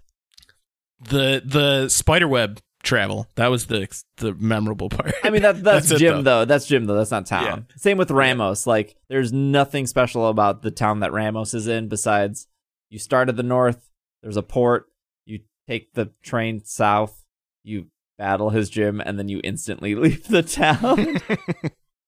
[1.09, 5.13] the the spiderweb travel that was the the memorable part.
[5.23, 6.39] I mean, that that's, That's gym though.
[6.41, 6.45] though.
[6.45, 6.95] That's gym though.
[6.95, 7.67] That's not town.
[7.77, 8.65] Same with Ramos.
[8.67, 12.47] Like, there's nothing special about the town that Ramos is in besides
[12.89, 13.89] you start at the north.
[14.23, 14.85] There's a port.
[15.25, 17.23] You take the train south.
[17.63, 21.19] You battle his gym, and then you instantly leave the town.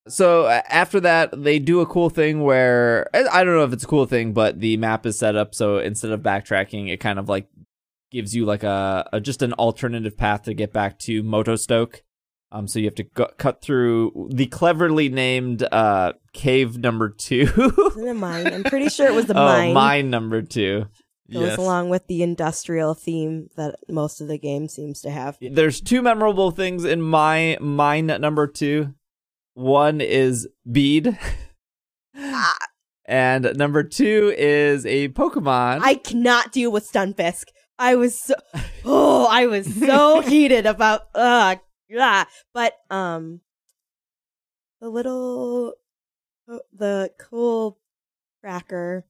[0.09, 3.87] So after that, they do a cool thing where I don't know if it's a
[3.87, 7.29] cool thing, but the map is set up so instead of backtracking, it kind of
[7.29, 7.47] like
[8.11, 12.01] gives you like a, a just an alternative path to get back to Motostoke.
[12.49, 17.51] Um, so you have to go, cut through the cleverly named uh cave number two.
[17.55, 18.47] Isn't it mine?
[18.47, 19.73] I'm pretty sure it was the oh, mine.
[19.73, 20.85] mine number two.
[21.29, 21.57] Goes yes.
[21.57, 25.37] along with the industrial theme that most of the game seems to have.
[25.41, 28.93] There's two memorable things in my mine number two.
[29.57, 31.17] One is Bede.
[33.09, 35.79] And number two is a Pokemon.
[35.81, 37.45] I cannot deal with Stunfisk.
[37.79, 38.33] I was so
[38.83, 41.55] oh, I was so heated about uh
[41.87, 42.25] yeah.
[42.53, 43.39] But um
[44.81, 45.75] the little
[46.73, 47.79] the cool
[48.41, 49.05] cracker.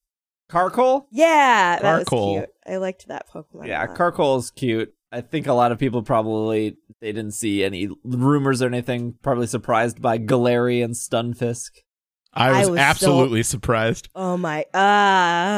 [0.47, 1.07] Carkol?
[1.12, 2.49] Yeah, that was cute.
[2.67, 3.65] I liked that Pokemon.
[3.65, 3.97] Yeah, lot.
[3.97, 4.93] Carkol is cute.
[5.12, 9.15] I think a lot of people probably they didn't see any rumors or anything.
[9.22, 11.70] Probably surprised by Galarian and Stunfisk.
[12.34, 14.10] I I was, was so- absolutely surprised.
[14.15, 14.78] Oh my uh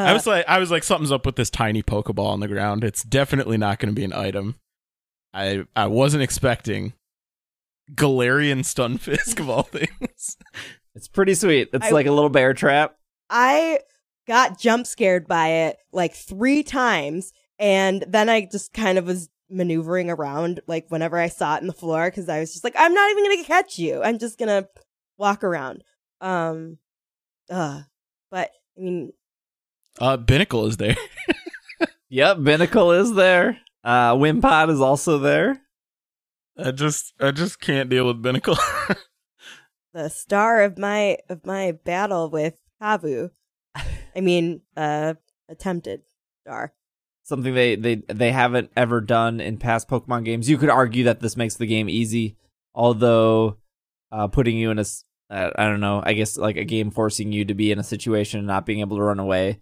[0.08, 2.84] I was like, I was like, something's up with this tiny Pokeball on the ground.
[2.84, 4.54] It's definitely not going to be an item.
[5.34, 6.94] I I wasn't expecting
[7.94, 10.36] Galarian Stunfisk of all things.
[10.96, 11.68] It's pretty sweet.
[11.72, 12.96] It's I- like a little bear trap.
[13.30, 13.78] I
[14.26, 19.28] got jump scared by it like three times, and then I just kind of was
[19.50, 22.74] maneuvering around like whenever I saw it in the floor because I was just like,
[22.78, 24.02] I'm not even gonna catch you.
[24.02, 24.68] I'm just gonna
[25.18, 25.84] walk around.
[26.20, 26.78] Um,
[27.50, 27.82] uh,
[28.30, 29.12] but I mean,
[30.00, 30.96] Uh, Binacle is there.
[32.12, 33.58] Yep, Binacle is there.
[33.84, 35.60] Uh, Wimpod is also there.
[36.58, 38.58] I just I just can't deal with Binacle.
[39.94, 43.30] the star of my of my battle with Kabu.
[43.76, 45.14] I mean, uh,
[45.48, 46.02] attempted
[46.42, 46.74] star.
[47.30, 50.50] Something they, they they haven't ever done in past Pokemon games.
[50.50, 52.34] You could argue that this makes the game easy,
[52.74, 53.58] although
[54.10, 54.84] uh, putting you in a
[55.30, 56.02] uh, I don't know.
[56.04, 58.80] I guess like a game forcing you to be in a situation and not being
[58.80, 59.60] able to run away.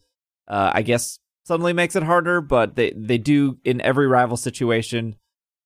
[0.49, 5.17] Uh, I guess suddenly makes it harder, but they they do in every rival situation.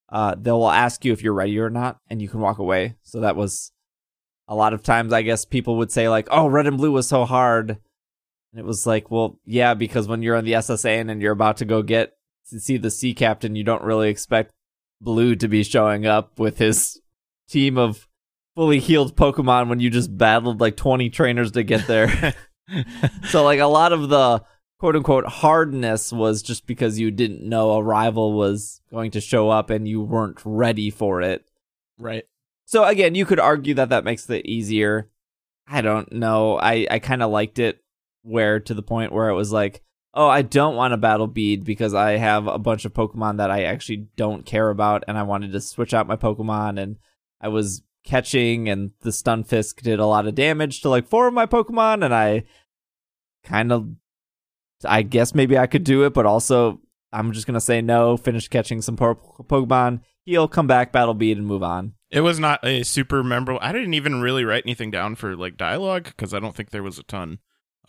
[0.08, 2.96] Uh, they'll ask you if you're ready or not, and you can walk away.
[3.04, 3.70] So that was
[4.48, 5.12] a lot of times.
[5.12, 7.78] I guess people would say like, "Oh, red and blue was so hard,"
[8.52, 10.84] and it was like, "Well, yeah, because when you're on the S.S.
[10.84, 12.16] Anne and you're about to go get
[12.50, 14.52] to see the sea captain, you don't really expect
[15.00, 17.00] blue to be showing up with his
[17.48, 18.06] team of
[18.54, 22.34] fully healed Pokemon when you just battled like 20 trainers to get there."
[23.24, 24.42] so like a lot of the
[24.78, 29.50] quote unquote hardness was just because you didn't know a rival was going to show
[29.50, 31.44] up and you weren't ready for it.
[31.98, 32.24] right.
[32.64, 35.10] So again, you could argue that that makes it easier.
[35.66, 36.58] I don't know.
[36.58, 37.81] I I kind of liked it
[38.22, 39.82] where to the point where it was like,
[40.14, 43.50] "Oh, I don't want to battle Bede because I have a bunch of Pokemon that
[43.50, 46.96] I actually don't care about and I wanted to switch out my Pokemon and
[47.40, 51.34] I was catching and the Stunfisk did a lot of damage to like four of
[51.34, 52.44] my Pokemon and I
[53.44, 53.88] kind of
[54.84, 56.80] I guess maybe I could do it, but also
[57.12, 61.38] I'm just to say no, finish catching some po- Pokemon, heal, come back, battle Bede
[61.38, 61.92] and move on.
[62.10, 63.60] It was not a super memorable.
[63.62, 66.82] I didn't even really write anything down for like dialogue because I don't think there
[66.82, 67.38] was a ton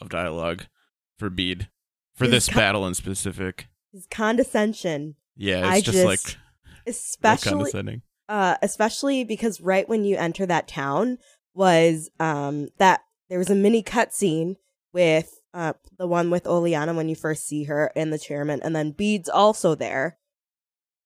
[0.04, 0.66] of dialogue
[1.18, 1.70] for Bede
[2.16, 3.68] for His this co- battle in specific.
[3.92, 6.38] His condescension, Yeah, it's I just, just- like
[6.86, 8.02] especially condescending.
[8.30, 11.18] uh especially because right when you enter that town
[11.54, 14.56] was um that there was a mini cutscene
[14.92, 18.76] with uh the one with Oleana when you first see her and the chairman and
[18.76, 20.18] then Bede's also there.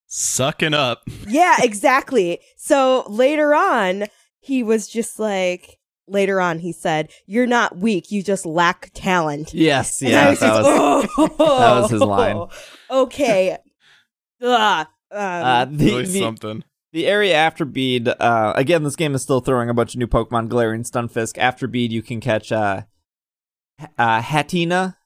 [0.09, 1.03] Sucking up.
[1.27, 2.39] Yeah, exactly.
[2.55, 4.05] so later on
[4.39, 5.77] he was just like
[6.07, 10.39] later on he said, "You're not weak, you just lack talent." Yes, And yeah, was
[10.39, 12.47] that just, was oh, that was his line.
[12.89, 13.57] Okay.
[14.41, 14.87] Ugh.
[15.09, 16.63] Um, uh, the, Really the, something.
[16.91, 18.09] the area after Bede.
[18.09, 20.49] Uh, again, this game is still throwing a bunch of new Pokemon.
[20.49, 21.37] Galarian, Stunfisk.
[21.37, 22.81] After Bede, you can catch uh,
[23.97, 24.97] uh Hatenna,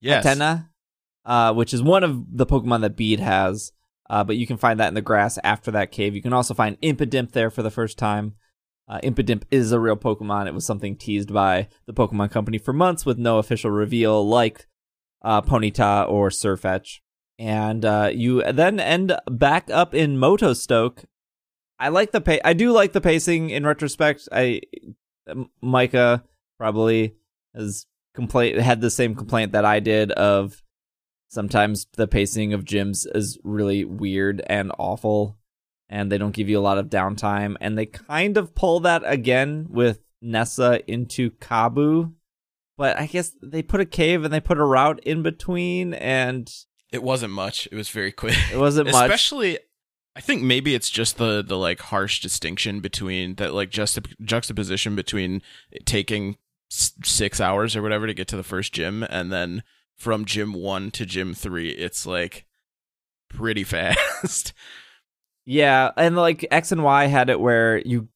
[0.00, 0.24] Yes.
[0.24, 0.68] Hatenna,
[1.24, 3.72] uh, which is one of the Pokemon that Bede has.
[4.08, 6.14] Uh, but you can find that in the grass after that cave.
[6.14, 8.34] You can also find Impidimp there for the first time.
[8.90, 10.48] Uh, Impidimp is a real Pokemon.
[10.48, 14.66] It was something teased by the Pokemon Company for months with no official reveal, like
[15.22, 17.00] uh, Ponyta or Sirfetch'd.
[17.38, 21.04] And uh, you then end back up in Motostoke.
[21.78, 24.28] I like the pa- I do like the pacing in retrospect.
[24.32, 24.62] I
[25.62, 26.24] Micah
[26.58, 27.14] probably
[27.54, 30.62] has complaint had the same complaint that I did of
[31.28, 35.38] sometimes the pacing of gyms is really weird and awful
[35.90, 39.02] and they don't give you a lot of downtime and they kind of pull that
[39.04, 42.12] again with Nessa into Kabu
[42.78, 46.50] but I guess they put a cave and they put a route in between and
[46.90, 47.68] It wasn't much.
[47.70, 48.38] It was very quick.
[48.50, 49.58] it wasn't much Especially,
[50.16, 54.96] I think maybe it's just the the like harsh distinction between that like juxtap- juxtaposition
[54.96, 55.42] between
[55.84, 56.36] taking
[56.72, 59.62] s- six hours or whatever to get to the first gym, and then
[59.96, 62.46] from gym one to gym three, it's like
[63.28, 64.52] pretty fast.
[65.50, 68.06] Yeah, and like X and Y had it where you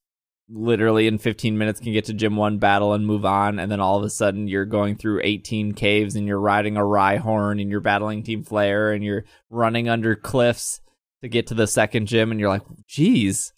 [0.48, 3.80] literally in 15 minutes can get to gym 1 battle and move on and then
[3.80, 7.72] all of a sudden you're going through 18 caves and you're riding a Rhyhorn and
[7.72, 10.80] you're battling Team Flare and you're running under cliffs
[11.22, 13.52] to get to the second gym and you're like, "Geez.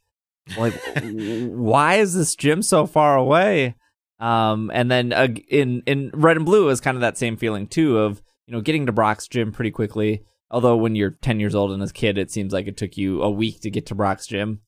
[0.57, 3.75] Like why is this gym so far away?"
[4.19, 7.67] Um and then uh, in in Red and Blue is kind of that same feeling
[7.67, 11.55] too of, you know, getting to Brock's gym pretty quickly Although when you're 10 years
[11.55, 13.87] old and as a kid, it seems like it took you a week to get
[13.87, 14.61] to Brock's gym.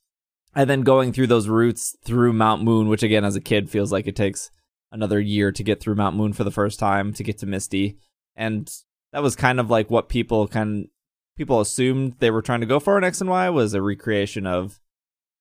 [0.54, 3.92] And then going through those routes through Mount Moon, which again, as a kid, feels
[3.92, 4.50] like it takes
[4.90, 7.98] another year to get through Mount Moon for the first time to get to Misty.
[8.34, 8.68] And
[9.12, 10.88] that was kind of like what people kind
[11.36, 14.46] people assumed they were trying to go for in X and Y was a recreation
[14.46, 14.80] of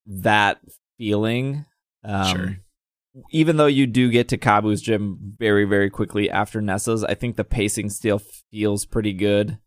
[0.05, 0.59] that
[0.97, 1.65] feeling.
[2.03, 2.57] Um, Sure.
[3.31, 7.35] Even though you do get to Kabu's gym very, very quickly after Nessa's, I think
[7.35, 8.21] the pacing still
[8.51, 9.57] feels pretty good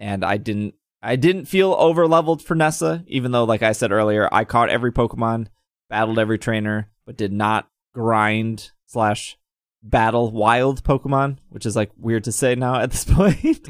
[0.00, 3.92] and I didn't I didn't feel over leveled for Nessa, even though like I said
[3.92, 5.46] earlier, I caught every Pokemon,
[5.88, 9.36] battled every trainer, but did not grind slash
[9.82, 13.68] battle wild Pokemon, which is like weird to say now at this point.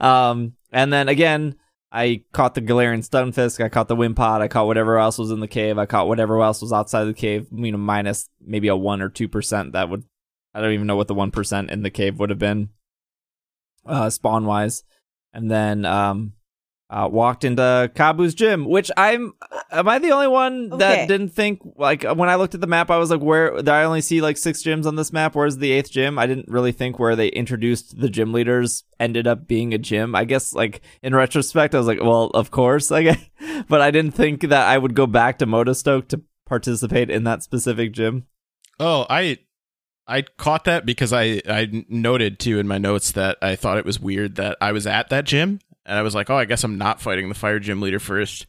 [0.02, 1.56] um and then again,
[1.90, 5.38] I caught the Galarian Stunfisk, I caught the Wimpod, I caught whatever else was in
[5.38, 8.76] the cave, I caught whatever else was outside the cave, you know, minus maybe a
[8.76, 10.04] one or two percent that would
[10.52, 12.70] I don't even know what the one percent in the cave would have been.
[13.86, 14.82] Uh spawn wise
[15.34, 16.32] and then um
[16.90, 19.32] uh, walked into Kabu's gym, which I'm.
[19.72, 20.76] Am I the only one Okay.
[20.78, 23.56] that didn't think like when I looked at the map, I was like, where?
[23.56, 25.34] Did I only see like six gyms on this map?
[25.34, 26.18] Where's the eighth gym?
[26.18, 30.14] I didn't really think where they introduced the gym leaders ended up being a gym.
[30.14, 33.30] I guess like in retrospect, I was like, well, of course, I guess,
[33.68, 37.42] but I didn't think that I would go back to Motostoke to participate in that
[37.42, 38.26] specific gym.
[38.78, 39.38] Oh, I
[40.06, 43.86] I caught that because I I noted too in my notes that I thought it
[43.86, 46.64] was weird that I was at that gym and I was like, "Oh, I guess
[46.64, 48.46] I'm not fighting the fire gym leader first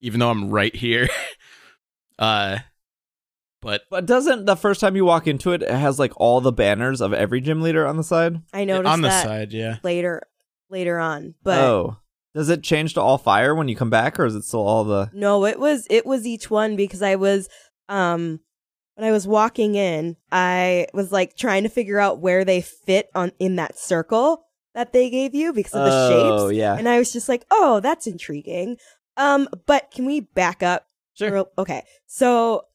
[0.00, 1.08] even though I'm right here."
[2.18, 2.58] uh
[3.64, 6.52] but But doesn't the first time you walk into it, it has like all the
[6.52, 8.42] banners of every gym leader on the side?
[8.52, 9.78] I noticed on the that side, yeah.
[9.82, 10.22] later
[10.68, 11.96] later on, but oh,
[12.34, 14.84] does it change to all fire when you come back, or is it still all
[14.84, 15.10] the?
[15.14, 17.48] No, it was it was each one because I was
[17.88, 18.40] um
[18.96, 23.10] when I was walking in, I was like trying to figure out where they fit
[23.14, 26.56] on in that circle that they gave you because of the oh, shapes.
[26.56, 28.76] yeah, And I was just like, "Oh, that's intriguing."
[29.16, 30.86] Um but can we back up?
[31.14, 31.46] sure.
[31.58, 31.82] Okay.
[32.06, 32.66] So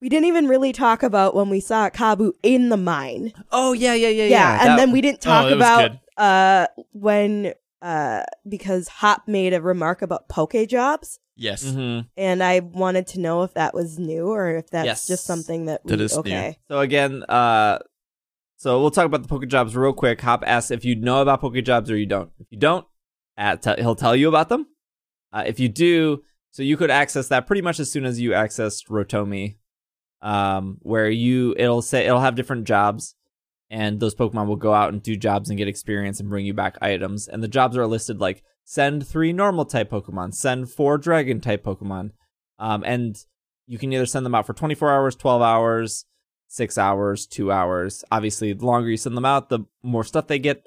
[0.00, 3.32] we didn't even really talk about when we saw Kabu in the mine.
[3.50, 4.58] Oh yeah, yeah, yeah, Yeah, yeah.
[4.60, 9.26] and That- then we didn't Oh, talk that was about uh when uh because Hop
[9.28, 11.64] made a remark about poke jobs Yes.
[11.64, 12.08] Mhm.
[12.16, 15.06] and I wanted to know if that was new or if that's Yes.
[15.06, 16.20] just something that we That is new.
[16.20, 16.58] okay.
[16.66, 17.78] So again, uh,
[18.56, 20.20] so we'll talk about the Pokejobs real quick.
[20.22, 22.30] Hop asks if you know about Pokejobs or you don't.
[22.40, 22.84] If you don't,
[23.36, 24.66] at t- he'll tell you about them.
[25.32, 28.30] Uh, if you do, So you could access that pretty much as soon as you
[28.30, 29.58] accessed Rotomi,
[30.22, 33.14] um, where you it'll say it'll have different jobs,
[33.70, 36.54] and those Pokemon will go out and do jobs and get experience and bring you
[36.54, 37.28] back items.
[37.28, 41.64] And the jobs are listed like send three normal type Pokemon, send four dragon type
[41.64, 42.10] Pokemon,
[42.58, 43.24] um, and
[43.66, 46.04] you can either send them out for 24 hours, 12 hours,
[46.48, 48.04] six hours, two hours.
[48.12, 50.66] Obviously, the longer you send them out, the more stuff they get.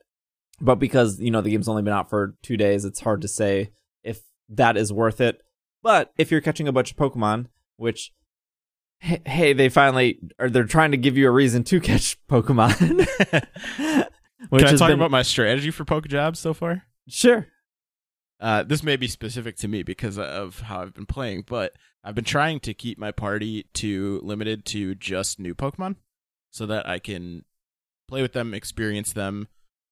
[0.59, 3.27] But because you know the game's only been out for two days, it's hard to
[3.27, 3.69] say
[4.03, 5.39] if that is worth it.
[5.83, 7.47] But if you're catching a bunch of Pokemon,
[7.77, 8.13] which
[8.99, 12.79] hey, hey they finally are they're trying to give you a reason to catch Pokemon.
[14.49, 16.83] which Can I talk been- about my strategy for Pokejobs so far?
[17.07, 17.47] Sure.
[18.41, 21.73] Uh, this may be specific to me because of how I've been playing, but
[22.03, 25.97] I've been trying to keep my party to limited to just new Pokemon,
[26.49, 27.45] so that I can
[28.07, 29.47] play with them, experience them,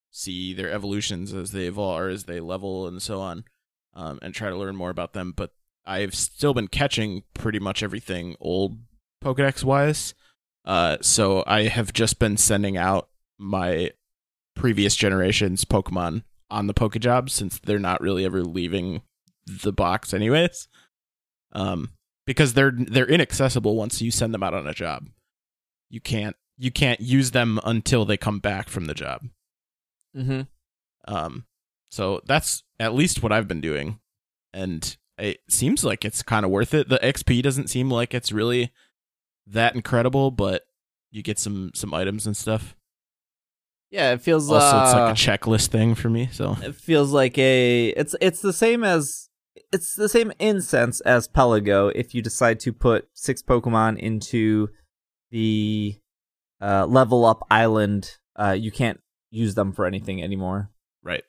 [0.10, 3.44] see their evolutions as they evolve or as they level, and so on,
[3.94, 5.32] um, and try to learn more about them.
[5.36, 5.54] But
[5.86, 8.80] I've still been catching pretty much everything old
[9.24, 10.16] Pokedex wise,
[10.66, 13.92] uh, so I have just been sending out my
[14.56, 19.02] previous generation's Pokemon on the Pokejobs since they're not really ever leaving
[19.46, 20.68] the box anyways.
[21.54, 21.90] Um
[22.26, 25.08] because they're they're inaccessible once you send them out on a job.
[25.90, 29.24] You can't you can't use them until they come back from the job.
[30.16, 30.42] Mm-hmm.
[31.14, 31.46] Um
[31.90, 34.00] so that's at least what I've been doing.
[34.54, 36.90] And it seems like it's kind of worth it.
[36.90, 38.72] The XP doesn't seem like it's really
[39.48, 40.64] that incredible, but
[41.12, 42.76] you get some some items and stuff.
[43.92, 47.12] Yeah, it feels Also, it's uh, like a checklist thing for me, so it feels
[47.12, 49.30] like a it's it's the same as
[49.72, 54.70] it's the same incense as Pelago if you decide to put six Pokemon into
[55.32, 55.96] the
[56.62, 59.00] uh, level up island, uh, you can't
[59.32, 60.70] use them for anything anymore.
[61.04, 61.24] right.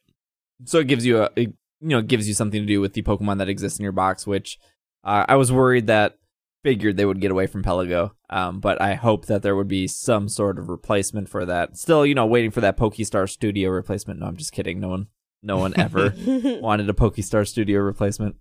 [0.67, 2.93] So it gives you a it, you know it gives you something to do with
[2.93, 4.59] the Pokemon that exists in your box, which
[5.03, 6.19] uh, I was worried that
[6.63, 8.13] figured they would get away from Pelago.
[8.29, 11.77] Um, but I hope that there would be some sort of replacement for that.
[11.77, 14.21] Still, you know, waiting for that Pokestar Studio replacement.
[14.21, 14.81] No, I'm just kidding.
[14.81, 15.09] No one,
[15.43, 18.37] no one ever wanted a Pokestar Studio replacement.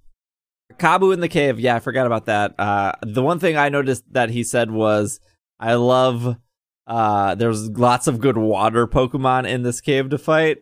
[0.77, 1.59] Kabu in the cave.
[1.59, 2.59] Yeah, I forgot about that.
[2.59, 5.19] Uh, the one thing I noticed that he said was,
[5.59, 6.37] "I love."
[6.85, 10.59] Uh, there's lots of good water Pokemon in this cave to fight,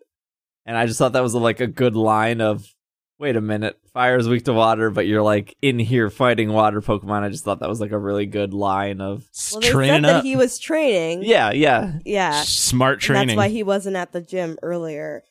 [0.66, 2.74] and I just thought that was like a good line of,
[3.20, 6.82] "Wait a minute, fire is weak to water, but you're like in here fighting water
[6.82, 9.96] Pokemon." I just thought that was like a really good line of, well, they training
[9.96, 10.24] said that up.
[10.24, 11.24] he was training.
[11.24, 12.42] yeah, yeah, Yeah.
[12.44, 13.28] Smart And training.
[13.30, 15.24] that's why he wasn't at the gym earlier.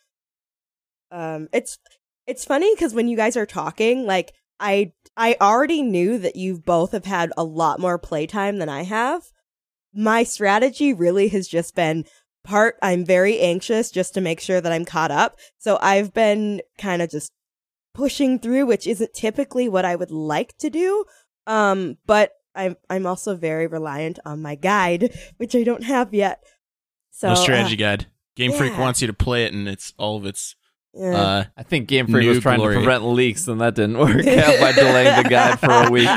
[1.11, 1.79] Um, it's
[2.27, 6.59] it's funny because when you guys are talking, like I I already knew that you
[6.59, 9.23] both have had a lot more playtime than I have.
[9.95, 12.05] My strategy really has just been
[12.45, 12.77] part.
[12.83, 15.39] I'm very anxious just to make sure that I'm caught up.
[15.59, 17.31] So I've been kind of just
[17.97, 21.05] pushing through, which isn't typically what I would like to do.
[21.47, 26.43] Um, but I'm I'm also very reliant on my guide, which I don't have yet.
[27.11, 28.07] So no uh, strategy guide.
[28.37, 30.57] Game Freak wants you to play it, and it's all of its.
[30.93, 31.17] yeah.
[31.17, 32.75] Uh, I think Game Freak was trying glory.
[32.75, 36.09] to prevent leaks, and that didn't work out by delaying the guide for a week.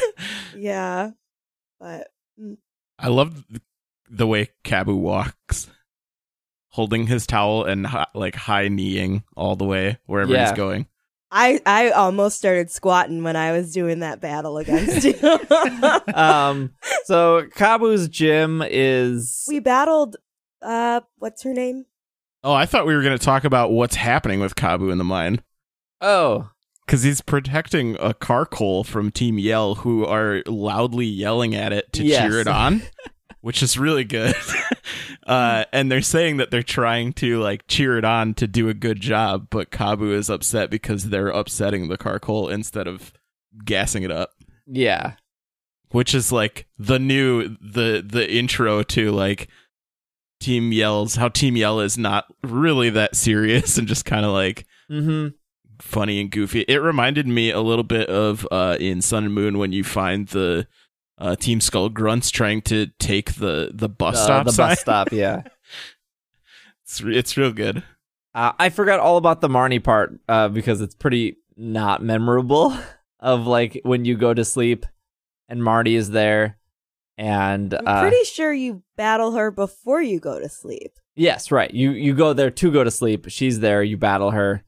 [0.56, 1.10] yeah,
[1.80, 2.08] but
[2.38, 2.58] mm,
[2.98, 3.44] I love
[4.10, 5.68] the way Kabu walks,
[6.68, 10.48] holding his towel and like high kneeing all the way wherever Yeah.
[10.48, 10.86] he's going.
[11.36, 15.14] I I almost started squatting when I was doing that battle against you.
[16.14, 16.72] um,
[17.04, 20.16] so Kabu's gym is we battled.
[20.62, 21.86] Uh, what's her name?
[22.44, 25.04] Oh, I thought we were going to talk about what's happening with Kabu in the
[25.04, 25.42] mine.
[26.00, 26.50] oh
[26.86, 32.04] Because he's protecting a Carkol from Team Yell, who are loudly yelling at it to
[32.04, 32.20] Yes.
[32.22, 32.82] cheer it on,
[33.44, 34.34] which is really good.
[35.26, 38.74] uh, and they're saying that they're trying to like cheer it on to do a
[38.74, 43.12] good job, but Kabu is upset because they're upsetting the Carkol instead of
[43.64, 44.30] gassing it up,
[44.66, 45.12] yeah
[45.90, 49.48] which is like the new the the intro to like
[50.40, 54.66] Team Yell's how Team Yell is not really that serious and just kind of like
[54.90, 55.28] mm-hmm
[55.80, 56.60] funny and goofy.
[56.62, 60.28] It reminded me a little bit of uh, in Sun and Moon when you find
[60.28, 60.66] the
[61.18, 64.68] uh, Team Skull grunts trying to take the the bus Uh, stop the sign.
[64.70, 65.42] bus stop yeah
[66.84, 67.82] It's re- it's real good.
[68.34, 72.76] uh, I forgot all about the Marnie part uh, because it's pretty not memorable
[73.20, 74.84] of like when you go to sleep
[75.48, 76.58] and Marnie is there
[77.16, 80.92] and I'm uh, pretty sure you battle her before you go to sleep.
[81.16, 81.72] Yes, right.
[81.72, 83.26] You you go there to go to sleep.
[83.28, 83.84] She's there.
[83.84, 84.64] You battle her,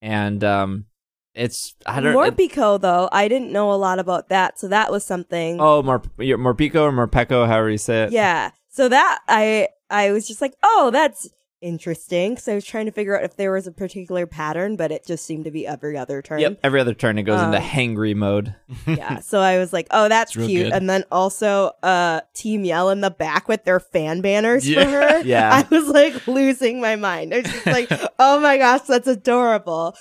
[0.00, 0.86] and um,
[1.34, 2.12] it's I don't.
[2.12, 5.58] it- Morpico, though, I didn't know a lot about that, so that was something.
[5.60, 8.12] oh, Mor Morpico or Morpeko, however you say it.
[8.12, 8.50] Yeah.
[8.68, 11.28] So that I I was just like, oh, that's
[11.60, 12.36] interesting.
[12.36, 15.06] So I was trying to figure out if there was a particular pattern, but it
[15.06, 16.40] just seemed to be every other turn.
[16.40, 16.58] Yep.
[16.64, 18.54] Every other turn it goes into Um, hangry mode.
[18.86, 19.20] yeah.
[19.20, 20.48] So I was like, oh, that's cute.
[20.48, 20.72] good.
[20.72, 24.84] And then also uh Team Yell in the back with their fan banners Yeah.
[24.84, 25.22] for her.
[25.24, 25.50] Yeah.
[25.70, 27.32] I was like losing my mind.
[27.32, 29.94] I was just like, oh my gosh, that's adorable.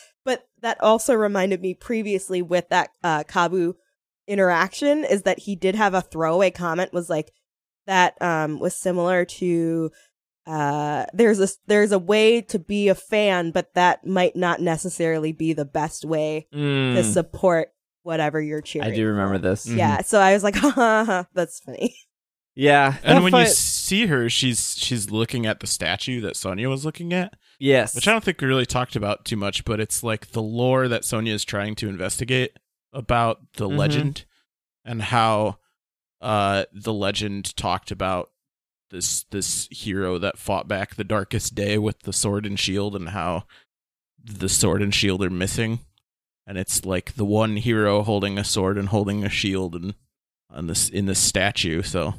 [0.61, 3.73] But that also reminded me previously with that uh Kabu
[4.27, 7.31] interaction is that he did have a throwaway comment was like
[7.87, 9.91] that um was similar to
[10.47, 15.31] uh there's a there's a way to be a fan but that might not necessarily
[15.31, 17.69] be the best way to Mm, support
[18.03, 19.39] whatever you're cheering I do remember for.
[19.41, 19.67] this.
[19.67, 19.77] Mm.
[19.77, 21.95] Yeah, so I was like, ha ha, ha that's funny.
[22.55, 22.95] Yeah.
[23.03, 26.83] And that when you see her, she's she's looking at the statue that Sonia was
[26.83, 27.95] looking at, yes.
[27.95, 30.87] which I don't think we really talked about too much, but it's like the lore
[30.87, 32.57] that Sonia is trying to investigate
[32.93, 33.77] about the Mhm.
[33.77, 34.25] legend
[34.83, 35.57] and how
[36.21, 38.29] uh the legend talked about
[38.89, 43.09] this this hero that fought back the darkest day with the sword and shield and
[43.09, 43.45] how
[44.23, 45.79] the sword and shield are missing
[46.45, 49.95] and it's like the one hero holding a sword and holding a shield and
[50.49, 52.13] on this in this statue so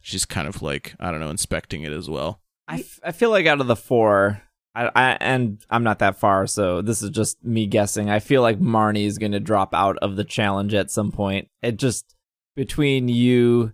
[0.00, 3.30] she's kind of like i don't know inspecting it as well I, f- I feel
[3.30, 4.42] like out of the four,
[4.74, 8.08] I, I and I'm not that far, so this is just me guessing.
[8.10, 11.48] I feel like Marnie is going to drop out of the challenge at some point.
[11.62, 12.14] It just
[12.56, 13.72] between you,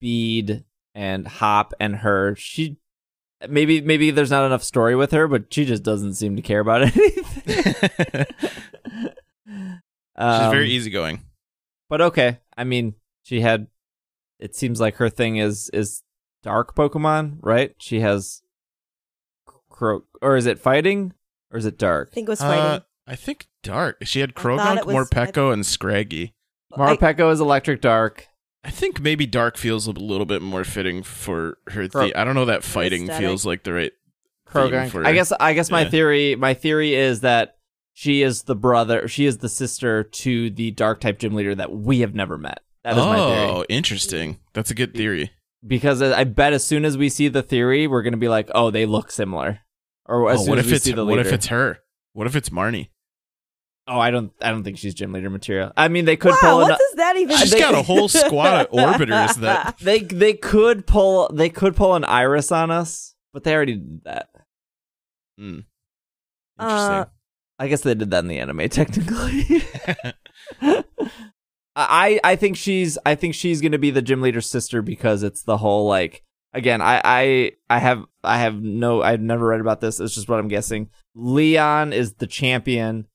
[0.00, 0.64] Bede,
[0.94, 2.78] and Hop and her, she
[3.48, 6.60] maybe maybe there's not enough story with her, but she just doesn't seem to care
[6.60, 7.24] about anything.
[9.46, 9.76] she's
[10.16, 11.22] Um, very easygoing
[11.90, 12.38] but okay.
[12.56, 13.66] I mean, she had.
[14.38, 16.02] It seems like her thing is is
[16.42, 17.74] dark Pokemon, right?
[17.78, 18.40] She has.
[19.80, 21.14] Cro- or is it fighting,
[21.50, 22.10] or is it dark?
[22.12, 22.84] I think it was Uh, fighting.
[23.06, 26.34] i think dark she had I thought Croagunk was- morpeko and scraggy
[26.76, 28.28] I- Morpeko is electric dark.
[28.62, 31.88] I think maybe dark feels a little bit more fitting for her.
[31.88, 33.26] Cro- The- I don't know that fighting Aesthetic.
[33.26, 33.92] feels like the right.
[34.52, 34.90] theme Croagunk.
[34.90, 35.32] for- I guess.
[35.40, 36.36] I guess my theory.
[36.36, 37.56] My theory is that
[37.94, 39.08] she is the brother.
[39.08, 42.60] She is the sister to the dark type gym leader that we have never met.
[42.84, 43.48] That is my theory.
[43.50, 44.38] oh, interesting.
[44.52, 45.30] That's a good theory.
[45.66, 48.70] Because I bet as soon as we see the theory, we're gonna be like, oh,
[48.70, 49.60] they look similar.
[50.10, 51.78] Or as Oh, soon what as if we it's see the what if it's her?
[52.14, 52.88] What if it's Marnie?
[53.86, 54.32] Oh, I don't.
[54.42, 55.72] I don't think she's gym leader material.
[55.76, 56.56] I mean, they could wow, pull.
[56.58, 59.78] what an- does that even She's they- got a whole squad of orbiters that.
[59.80, 61.28] they they could pull.
[61.32, 64.28] They could pull an iris on us, but they already did that.
[65.38, 65.60] Hmm.
[66.58, 67.12] Uh, Interesting.
[67.58, 69.62] I guess they did that in the anime, technically.
[71.76, 75.42] I I think she's I think she's gonna be the gym leader's sister because it's
[75.42, 76.22] the whole like
[76.52, 80.00] again I I I have I have no I've never read about this.
[80.00, 80.90] It's just what I'm guessing.
[81.14, 83.06] Leon is the champion,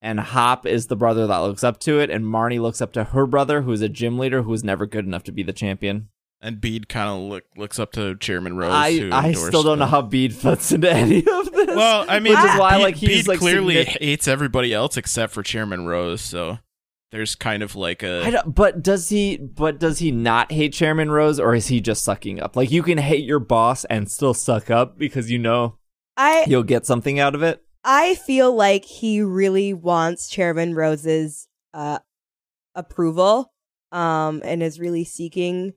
[0.00, 3.04] and Hop is the brother that looks up to it, and Marnie looks up to
[3.04, 6.08] her brother, who's a gym leader who's never good enough to be the champion.
[6.40, 8.72] and Bede kind of look looks up to Chairman Rose.
[8.72, 11.68] I who I still don't know how Bede fits into any of this.
[11.76, 14.74] Well, I mean, which is why Bede- like he's Bede like clearly significant- hates everybody
[14.74, 16.20] else except for Chairman Rose.
[16.20, 16.58] So
[17.12, 19.36] there's kind of like a I don't, but does he?
[19.36, 22.56] But does he not hate Chairman Rose, or is he just sucking up?
[22.56, 25.76] Like you can hate your boss and still suck up because you know
[26.16, 27.62] I you'll get something out of it.
[27.84, 31.98] I feel like he really wants Chairman Rose's uh
[32.74, 33.52] approval
[33.92, 35.74] um and is really seeking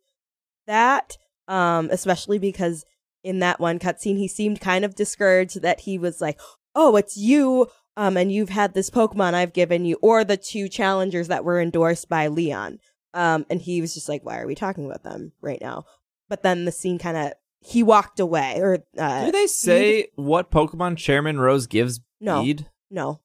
[0.67, 1.17] that
[1.47, 2.85] um especially because
[3.23, 6.39] in that one cutscene he seemed kind of discouraged that he was like
[6.73, 7.67] oh it's you
[7.97, 11.59] um and you've had this pokemon I've given you or the two challengers that were
[11.59, 12.79] endorsed by Leon
[13.13, 15.85] um and he was just like why are we talking about them right now
[16.29, 20.51] but then the scene kind of he walked away or uh Do they say what
[20.51, 22.43] Pokemon Chairman Rose gives No.
[22.43, 22.67] Bede?
[22.91, 23.21] no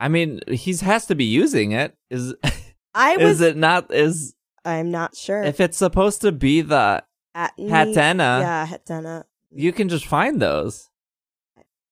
[0.00, 1.96] I mean, he has to be using it.
[2.08, 2.32] Is
[2.94, 3.92] I was is it not?
[3.92, 4.32] Is
[4.64, 5.42] I'm not sure.
[5.42, 7.02] if it's supposed to be the
[7.36, 9.24] Atney- Hatenna, Yeah, Hatenna.
[9.50, 10.88] you can just find those.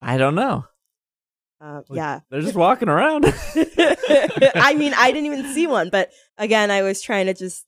[0.01, 0.67] I don't know.
[1.61, 2.21] Uh, Like, yeah.
[2.31, 3.25] They're just walking around.
[3.55, 7.65] I mean, I didn't even see one, but again, I was trying to just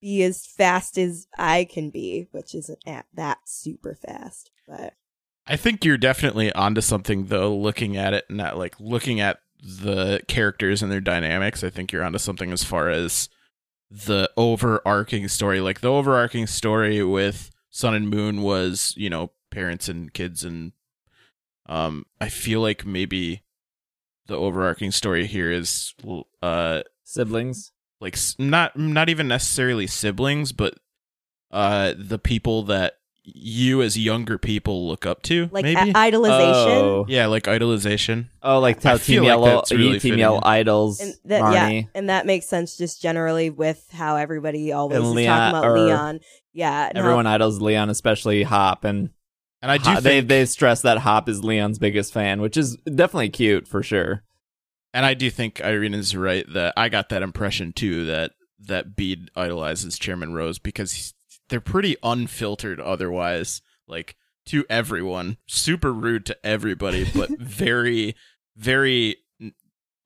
[0.00, 4.50] be as fast as I can be, which isn't at that super fast.
[4.68, 4.94] But
[5.46, 9.38] I think you're definitely onto something though, looking at it and not like looking at
[9.62, 11.64] the characters and their dynamics.
[11.64, 13.28] I think you're onto something as far as
[13.90, 15.60] the overarching story.
[15.60, 20.72] Like the overarching story with Sun and Moon was, you know, parents and kids and
[21.66, 23.42] um I feel like maybe
[24.26, 25.94] the overarching story here is
[26.42, 27.72] uh Siblings.
[28.00, 30.74] like not not even necessarily siblings, but
[31.50, 32.94] uh the people that
[33.26, 35.48] you as younger people look up to.
[35.50, 36.66] like maybe a- idolization.
[36.82, 38.26] Oh, yeah, like idolization.
[38.42, 41.52] oh, like I how Team like Yellow, that's really Team fitting Yellow idols, and that,
[41.54, 45.58] yeah, and that makes sense just generally with how everybody always And is Leon- talking
[45.58, 46.20] about Leon.
[46.52, 49.08] Yeah, no, Everyone idols Leon, especially Hop, and
[49.64, 52.58] And I do Ho- they think they stress that Hop is Leon's biggest fan, which
[52.58, 54.22] is definitely cute for sure.
[54.92, 58.94] and I do think Irene is right that I got that impression too that that
[58.94, 61.14] Bede idolizes Chairman Rose because he's,
[61.48, 68.14] they're pretty unfiltered otherwise, like to everyone, super rude to everybody, but very,
[68.56, 69.16] very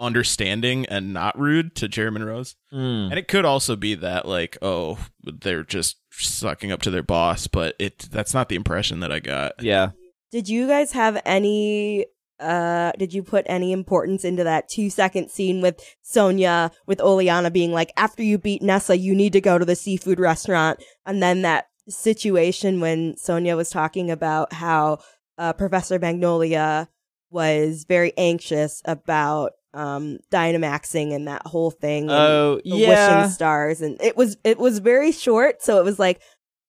[0.01, 2.57] understanding and not rude to Chairman Rose.
[2.73, 3.11] Mm.
[3.11, 7.47] And it could also be that like, oh, they're just sucking up to their boss,
[7.47, 9.63] but it that's not the impression that I got.
[9.63, 9.91] Yeah.
[10.31, 12.07] Did you guys have any
[12.41, 17.51] uh did you put any importance into that 2 second scene with Sonia with Oleana
[17.51, 21.21] being like after you beat Nessa you need to go to the seafood restaurant and
[21.21, 24.99] then that situation when Sonia was talking about how
[25.37, 26.89] uh Professor Magnolia
[27.31, 33.17] was very anxious about um Dynamaxing and that whole thing and Oh the yeah.
[33.19, 36.21] wishing stars and it was it was very short so it was like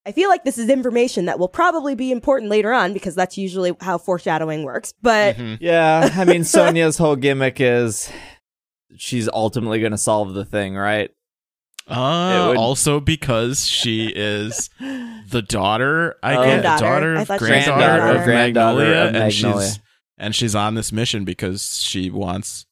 [0.06, 3.38] i feel like this is information that will probably be important later on because that's
[3.38, 5.58] usually how foreshadowing works but Mhm.
[5.60, 8.12] Yeah, I mean Sonia's whole gimmick is
[8.98, 11.12] she's ultimately going to solve the thing, right?
[11.88, 16.44] Uh, would- also because she is the daughter, I Oh.
[16.44, 16.86] guess, Granddaughter.
[16.86, 18.20] daughter of thought she was granddaughter, granddaughter.
[18.20, 19.80] of Granddaughter Magnolia, of and she's
[20.18, 22.66] and she's on this mission because she wants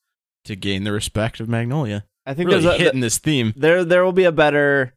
[0.48, 2.04] to gain the respect of Magnolia.
[2.26, 3.54] I think Really there's a, hitting this theme.
[3.56, 4.94] there there will be a better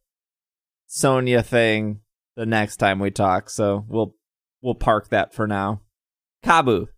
[0.86, 2.00] Sonia thing
[2.36, 4.14] the next time we talk, so we'll
[4.60, 5.80] we'll park that for now.
[6.44, 6.88] Kabu.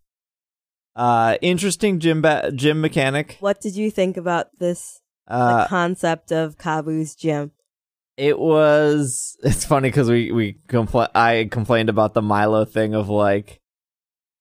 [0.96, 3.36] Uh interesting gym ba- gym mechanic.
[3.40, 7.50] what did you think about this Uh the concept of kabu's gym
[8.16, 13.08] it was it's funny cuz we we compl- I complained about the Milo thing of
[13.08, 13.60] like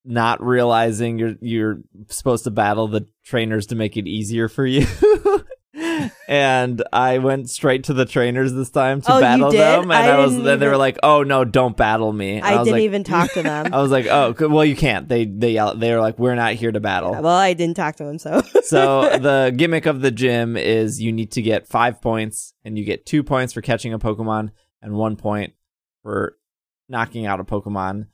[0.06, 1.78] not realizing you're you're
[2.10, 4.86] supposed to battle the trainers to make it easier for you.
[6.28, 10.16] and I went straight to the trainers this time to Oh, battle them, and I
[10.16, 12.74] I, was then they were like, "Oh no, don't battle me." And i, was didn't
[12.80, 15.76] like- even talk to them I was like, "Oh, well, you can't." They they yell,
[15.76, 18.42] they were like, "We're not here to battle." well i didn't talk to them so
[18.64, 22.86] so the gimmick of the gym is you need to get five points, and you
[22.86, 24.52] get two points for catching a Pokemon
[24.82, 25.54] and one point
[26.04, 26.38] for
[26.90, 28.08] knocking out a Pokemon.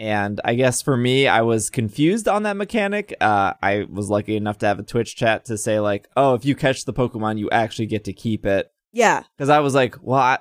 [0.00, 3.14] And I guess for me, I was confused on that mechanic.
[3.20, 6.46] Uh, I was lucky enough to have a Twitch chat to say like, "Oh, if
[6.46, 9.96] you catch the Pokemon, you actually get to keep it." yeah Because I was like,
[10.00, 10.38] "Well, I,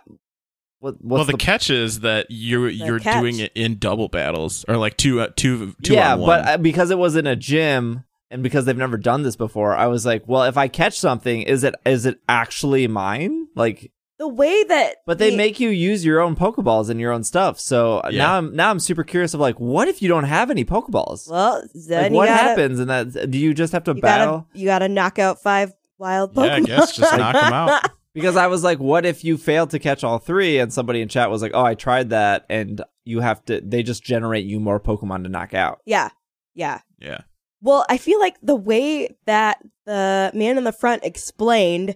[0.79, 3.19] what, what's well, the, the catch is that you're you're catch.
[3.19, 6.27] doing it in double battles or like two uh, two two yeah, on one.
[6.29, 9.75] but uh, because it was in a gym and because they've never done this before,
[9.75, 13.47] I was like, well, if I catch something, is it is it actually mine?
[13.55, 17.11] Like, the way that but they the- make you use your own Pokeballs and your
[17.11, 17.59] own stuff.
[17.59, 18.17] So uh, Yeah.
[18.19, 21.29] now I'm now I'm super curious of like, what if you don't have any Pokeballs?
[21.29, 22.79] well then like, you what gotta, happens?
[22.79, 24.39] And that do you just have to you battle?
[24.39, 27.89] gotta you gotta knock out five wild Yeah, pokemon I guess just knock 'em out.
[28.15, 30.57] Because I was like, what if you fail to catch all three?
[30.57, 33.61] And somebody in chat was like, oh, I tried that, and you have to.
[33.61, 35.79] They just generate you more Pokemon to knock out.
[35.85, 36.09] yeah
[36.55, 37.21] yeah yeah.
[37.61, 41.95] Well, I feel like the way that the man in the front explained.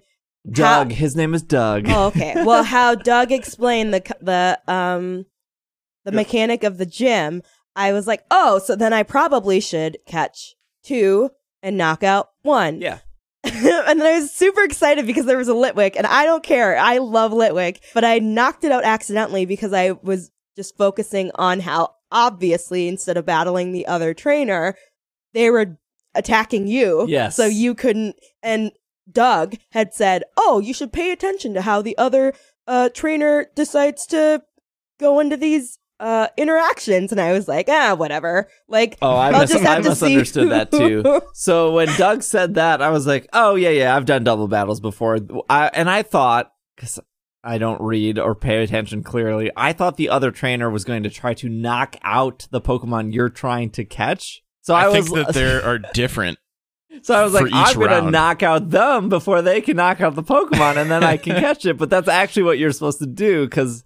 [0.49, 1.85] Doug, his name is Doug.
[1.87, 2.33] Oh, okay.
[2.45, 5.25] Well, how Doug explained the the um
[6.05, 7.41] the mechanic of the gym,
[7.75, 11.31] I was like, oh, so then I probably should catch two
[11.61, 12.81] and knock out one.
[12.81, 12.99] Yeah.
[13.43, 16.77] and then I was super excited because there was a Litwick, and I don't care.
[16.77, 21.59] I love Litwick, but I knocked it out accidentally because I was just focusing on
[21.61, 24.75] how obviously instead of battling the other trainer,
[25.33, 25.77] they were
[26.15, 27.05] attacking you.
[27.07, 27.35] Yes.
[27.35, 28.15] So you couldn't.
[28.41, 28.71] And
[29.11, 32.33] Doug had said, "Oh, you should pay attention to how the other
[32.67, 34.43] uh, trainer decides to
[34.99, 38.49] go into these." Uh, interactions and I was like, ah, whatever.
[38.67, 41.21] Like, Oh, I, I'll mis- just I have to see misunderstood that too.
[41.33, 44.81] So when Doug said that, I was like, "Oh yeah, yeah, I've done double battles
[44.81, 46.99] before." I, and I thought, because
[47.43, 51.09] I don't read or pay attention clearly, I thought the other trainer was going to
[51.09, 54.43] try to knock out the Pokemon you're trying to catch.
[54.61, 56.39] So I, I, was, think that there are different.
[57.01, 60.23] So I was like, I'm gonna knock out them before they can knock out the
[60.23, 61.77] Pokemon, and then I can catch it.
[61.77, 63.83] But that's actually what you're supposed to do because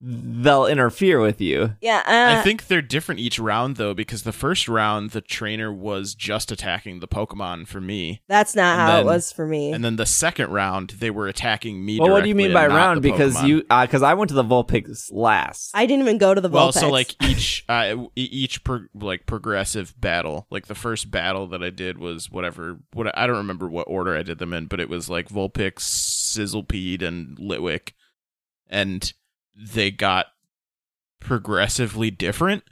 [0.00, 1.74] they'll interfere with you.
[1.80, 5.72] yeah, uh, I think they're different each round though, because the first round the trainer
[5.72, 9.46] was just attacking the Pokemon for me, that's not and how then- it was for
[9.46, 9.72] me.
[9.72, 11.98] and then the second round they were attacking me.
[11.98, 13.02] Well, what do you mean by round?
[13.02, 13.48] Because Pokemon.
[13.48, 15.70] you, because I went to the Vulpix last.
[15.74, 16.80] I didn't even go to the well, Vulpix.
[16.80, 21.62] so like each uh, e- each pro- like progressive battle, like the first battle that
[21.62, 22.78] I did was whatever.
[22.92, 25.80] What I don't remember what order I did them in, but it was like Vulpix,
[25.80, 27.92] Sizzlipede, and Litwick,
[28.68, 29.12] and
[29.58, 30.26] they got
[31.20, 32.64] progressively different.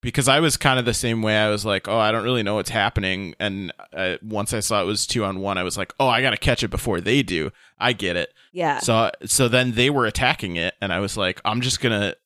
[0.00, 1.36] Because I was kind of the same way.
[1.36, 4.82] I was like, "Oh, I don't really know what's happening," and uh, once I saw
[4.82, 7.00] it was two on one, I was like, "Oh, I got to catch it before
[7.00, 8.34] they do." I get it.
[8.52, 12.16] yeah, So so then they were attacking it, and I was like, I'm just gonna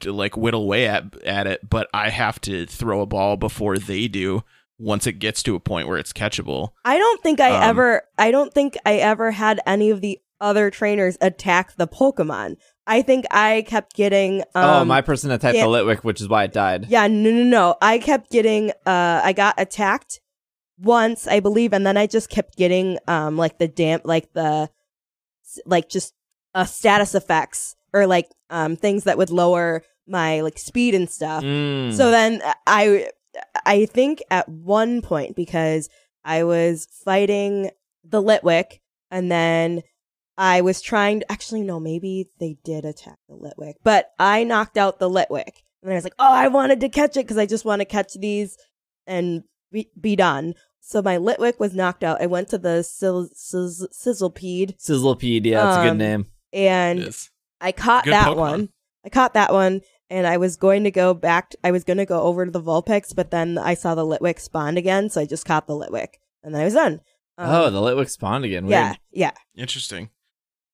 [0.00, 3.78] to like whittle away at at it, but I have to throw a ball before
[3.78, 4.42] they do
[4.76, 6.70] once it gets to a point where it's catchable.
[6.84, 10.18] I don't think I Um, ever I don't think I ever had any of the
[10.40, 12.56] other trainers attack the Pokemon.
[12.86, 15.64] I think I kept getting um oh, my person attacked yeah.
[15.64, 16.86] the Litwick, which is why it died.
[16.88, 17.76] Yeah, no no no.
[17.80, 20.20] I kept getting uh I got attacked
[20.78, 24.70] once, I believe, and then I just kept getting um like the damp like the
[25.64, 26.14] like just
[26.54, 31.42] uh status effects or like um things that would lower my like speed and stuff.
[31.42, 31.92] Mm.
[31.92, 33.08] So then I
[33.64, 35.88] I think at one point because
[36.24, 37.70] I was fighting
[38.04, 38.80] the Litwick
[39.10, 39.82] and then
[40.38, 44.76] I was trying to actually no, maybe they did attack the Litwick, but I knocked
[44.76, 45.62] out the Litwick.
[45.82, 47.84] And I was like, "Oh, I wanted to catch it cuz I just want to
[47.86, 48.56] catch these
[49.06, 52.20] and be, be done." So my Litwick was knocked out.
[52.22, 56.26] I went to the Sizz- Sizz- Sizzlipede Sizzlipede, yeah, that's a good Um, name.
[56.52, 57.16] and
[57.60, 58.36] I caught Good that Pokemon.
[58.36, 58.68] one.
[59.04, 59.80] I caught that one,
[60.10, 61.54] and I was going to go back.
[61.64, 64.38] I was going to go over to the Vulpix, but then I saw the Litwick
[64.40, 67.00] spawned again, so I just caught the Litwick, and then I was done.
[67.38, 68.64] Um, oh, the Litwick spawned again.
[68.66, 68.72] Weird.
[68.72, 69.30] yeah, yeah.
[69.56, 70.10] Interesting.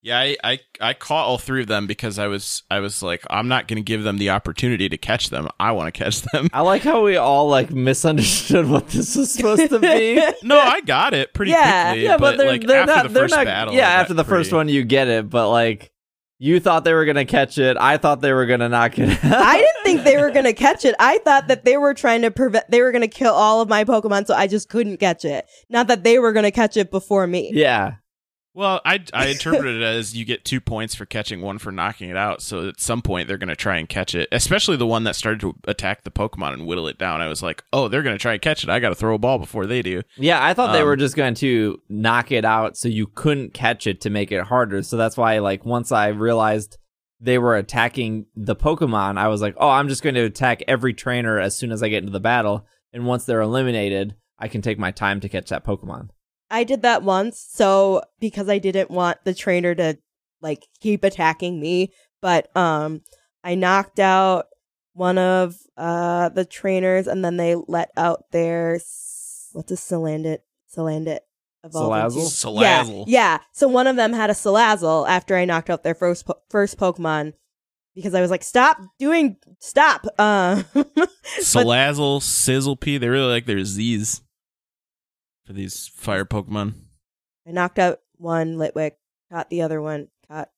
[0.04, 3.22] Yeah, I, I I caught all three of them because I was I was like
[3.30, 5.48] I'm not going to give them the opportunity to catch them.
[5.60, 6.48] I want to catch them.
[6.52, 10.20] I like how we all like misunderstood what this was supposed to be.
[10.42, 12.04] No, I got it pretty Yeah, quickly.
[12.04, 13.02] yeah, but, they're, like they're after not.
[13.04, 13.44] the they're first not.
[13.44, 15.30] battle, yeah, after the first one, you get it.
[15.30, 15.92] But like,
[16.38, 17.76] you thought they were gonna catch it.
[17.76, 19.08] I thought they were gonna knock it.
[19.24, 19.32] Out.
[19.46, 20.96] I didn't think they were going to catch it.
[20.98, 22.68] I thought that they were trying to prevent.
[22.70, 25.46] They were going to kill all of my Pokemon, so I just couldn't catch it.
[25.68, 27.50] Not that they were going to catch it before me.
[27.54, 27.94] yeah.
[28.54, 32.10] Well, I I interpreted it as you get two points for catching one for knocking
[32.10, 32.42] it out.
[32.42, 35.16] So at some point they're going to try and catch it, especially the one that
[35.16, 37.20] started to attack the Pokemon and whittle it down.
[37.20, 38.70] I was like, oh, they're going to try and catch it.
[38.70, 40.02] I got to throw a ball before they do.
[40.16, 43.54] Yeah, I thought they Um, were just going to knock it out so you couldn't
[43.54, 44.82] catch it to make it harder.
[44.82, 46.76] So that's why, like, once I realized
[47.20, 50.92] they were attacking the Pokemon, I was like, oh, I'm just going to attack every
[50.92, 52.66] trainer as soon as I get into the battle.
[52.92, 56.08] And once they're eliminated, I can take my time to catch that Pokemon.
[56.52, 59.98] I did that once, so because I didn't want the trainer to
[60.42, 63.00] like keep attacking me, but um
[63.42, 64.46] I knocked out
[64.92, 68.74] one of uh the trainers and then they let out their
[69.52, 70.40] what's a Salandit
[70.76, 71.20] Salandit
[71.64, 72.18] evolve into?
[72.18, 73.04] Salazzle?
[73.06, 73.38] Yeah, yeah.
[73.52, 76.78] So one of them had a Salazzle after I knocked out their first po- first
[76.78, 77.32] Pokemon
[77.94, 80.62] because I was like, "Stop doing, stop." Uh,
[81.40, 84.20] Salazzle, Sizzlepea, they really like their Z's
[85.44, 86.74] for these fire Pokemon.
[87.46, 88.92] I knocked out one Litwick,
[89.30, 90.50] caught the other one, caught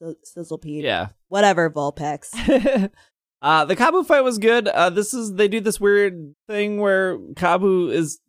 [0.00, 0.82] the Sizzlipede.
[0.82, 1.08] Yeah.
[1.28, 2.30] whatever Vulpix.
[3.42, 4.68] uh, the Kabu fight was good.
[4.68, 8.20] Uh, this is they do this weird thing where Kabu is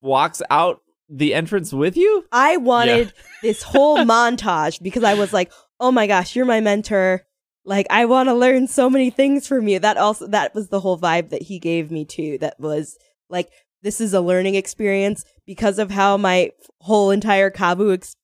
[0.00, 2.24] walks out the entrance with you.
[2.30, 7.26] I wanted this whole montage because I was like, "Oh my gosh, you're my mentor."
[7.64, 9.78] Like I want to learn so many things from you.
[9.80, 12.38] That also that was the whole vibe that he gave me too.
[12.38, 12.96] That was
[13.28, 13.50] like
[13.82, 16.50] this is a learning experience because of how my
[16.80, 18.14] whole entire Kabu ex-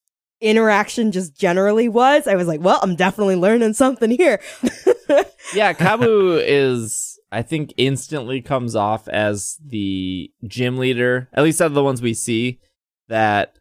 [0.41, 2.27] interaction just generally was.
[2.27, 4.41] I was like, "Well, I'm definitely learning something here."
[5.55, 11.67] Yeah, Kabu is I think instantly comes off as the gym leader, at least out
[11.67, 12.61] of the ones we see,
[13.09, 13.59] that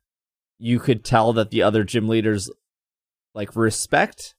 [0.58, 2.50] you could tell that the other gym leaders
[3.34, 4.36] like respect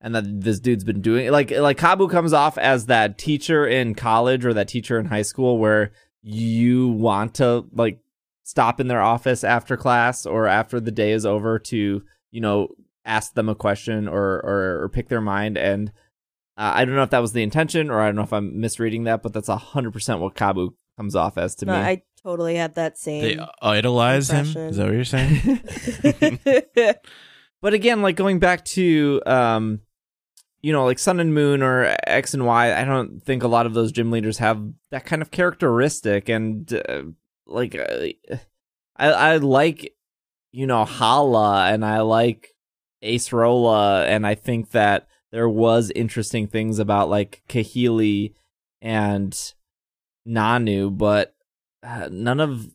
[0.00, 3.94] and that this dude's been doing like like Kabu comes off as that teacher in
[3.94, 5.92] college or that teacher in high school where
[6.22, 7.98] you want to like
[8.44, 12.68] stop in their office after class or after the day is over to you know
[13.04, 15.92] ask them a question or or, or pick their mind and
[16.56, 18.60] uh, I don't know if that was the intention or I don't know if I'm
[18.60, 21.78] misreading that, but that's hundred percent what Kabu comes off as to no, me.
[21.78, 23.46] I totally had that same They same.
[23.62, 24.46] idolize him.
[24.46, 25.60] Is that what you're saying?
[27.62, 29.80] but again, like going back to um,
[30.62, 33.66] you know, like Sun and Moon or X and Y, I don't think a lot
[33.66, 36.28] of those gym leaders have that kind of characteristic.
[36.28, 37.02] And uh,
[37.46, 38.14] like, I
[38.96, 39.94] I like
[40.52, 42.54] you know Hala and I like
[43.02, 48.34] Acerola, and I think that there was interesting things about like Kahili
[48.80, 49.36] and
[50.28, 51.34] Nanu, but
[51.82, 52.68] uh, none of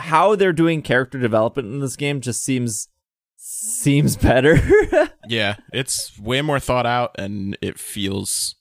[0.00, 2.88] how they're doing character development in this game just seems
[3.44, 4.58] seems better.
[5.28, 8.54] yeah, it's way more thought out and it feels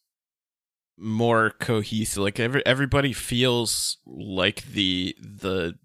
[0.97, 2.23] more cohesive.
[2.23, 5.75] Like every everybody feels like the the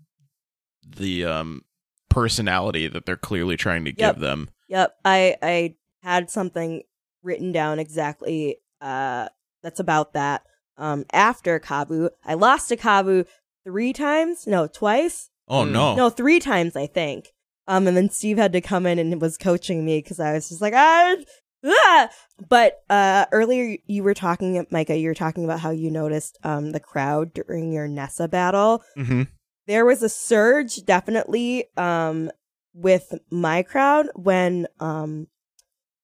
[0.86, 1.62] the um
[2.08, 4.14] personality that they're clearly trying to Yep.
[4.14, 4.48] give them.
[4.68, 6.82] Yep, I I had something
[7.22, 9.28] written down exactly uh
[9.62, 10.42] that's about that.
[10.78, 13.26] Um after Kabu, I lost to Kabu
[13.64, 14.46] 3 times?
[14.46, 15.28] No, twice?
[15.48, 15.72] Oh Hmm.
[15.72, 15.94] no.
[15.96, 17.32] No, 3 times I think.
[17.68, 20.48] Um and then Steve had to come in and was coaching me cuz I was
[20.48, 21.16] just like, "Ah,
[21.64, 22.08] Ah!
[22.48, 24.96] But uh, earlier you were talking, Micah.
[24.96, 28.82] You were talking about how you noticed um, the crowd during your Nessa battle.
[28.96, 29.22] Mm-hmm.
[29.66, 32.30] There was a surge, definitely, um,
[32.72, 35.26] with my crowd when um,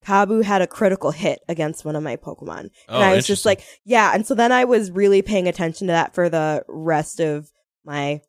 [0.05, 3.45] Kabu had a critical hit against one of my Pokemon, Oh, and I was just
[3.45, 4.11] like, yeah.
[4.13, 7.51] And so then I was really paying attention to that for the rest of
[7.85, 8.21] my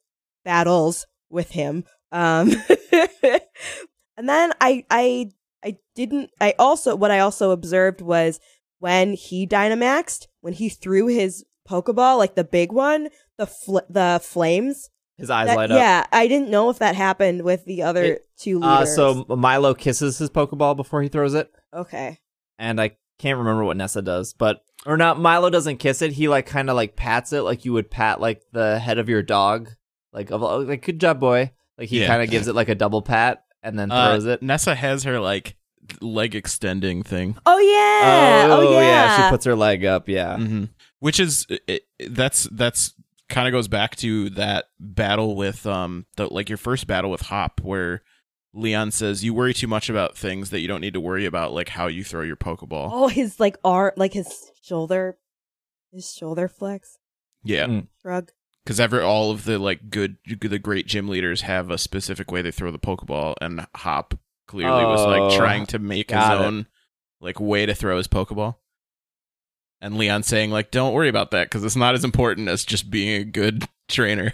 [0.45, 1.85] battles with him.
[2.15, 2.53] Um,
[4.17, 5.31] and then I, I,
[5.65, 6.31] I didn't.
[6.41, 8.39] I also what I also observed was
[8.79, 14.21] when he Dynamaxed, when he threw his Pokeball, like the big one, the fl- the
[14.23, 14.91] flames.
[15.19, 15.79] His eyes that- light up.
[15.79, 19.75] Yeah, I didn't know if that happened with the other It- two Uh, so Milo
[19.75, 22.19] kisses his Pokeball before he throws it, okay,
[22.59, 25.19] and I can't remember what Nessa does, but or not.
[25.19, 26.12] Milo doesn't kiss it.
[26.12, 29.09] He like kind of like pats it, like you would pat like the head of
[29.09, 29.71] your dog,
[30.12, 31.51] like of like good job, boy.
[31.79, 32.07] Like he Yeah.
[32.07, 34.43] kind of gives it like a double pat and then Uh, throws it.
[34.43, 35.57] Nessa has her like
[36.01, 40.09] leg extending thing, oh yeah, oh, yeah, She puts her leg up.
[40.09, 40.37] Yeah.
[40.37, 40.64] hmm
[41.01, 42.95] which is it, that's that's
[43.29, 47.22] kind of goes back to that battle with um the, like your first battle with
[47.22, 48.03] Hop where
[48.55, 51.53] Leon says you worry too much about things that you don't need to worry about,
[51.53, 52.89] like how you throw your Pokeball.
[52.93, 55.18] oh his like arm, like his shoulder,
[55.93, 56.99] his shoulder flex
[57.43, 57.89] Yeah, Mm.
[58.01, 58.31] shrug.
[58.65, 62.41] Because ever all of the like good the great gym leaders have a specific way
[62.43, 64.15] they throw the Pokeball, and Hop
[64.47, 66.33] clearly was like Oh, trying to make his it.
[66.33, 66.67] own
[67.21, 68.57] like way to throw his Pokeball.
[69.81, 72.91] And Leon saying like, "Don't worry about that because it's not as important as just
[72.91, 74.33] being a good trainer."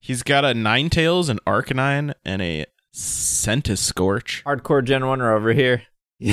[0.00, 4.44] He's got a Ninetales an Arcanine, and a Centiskorch.
[4.44, 5.82] Hardcore Gen One are over here.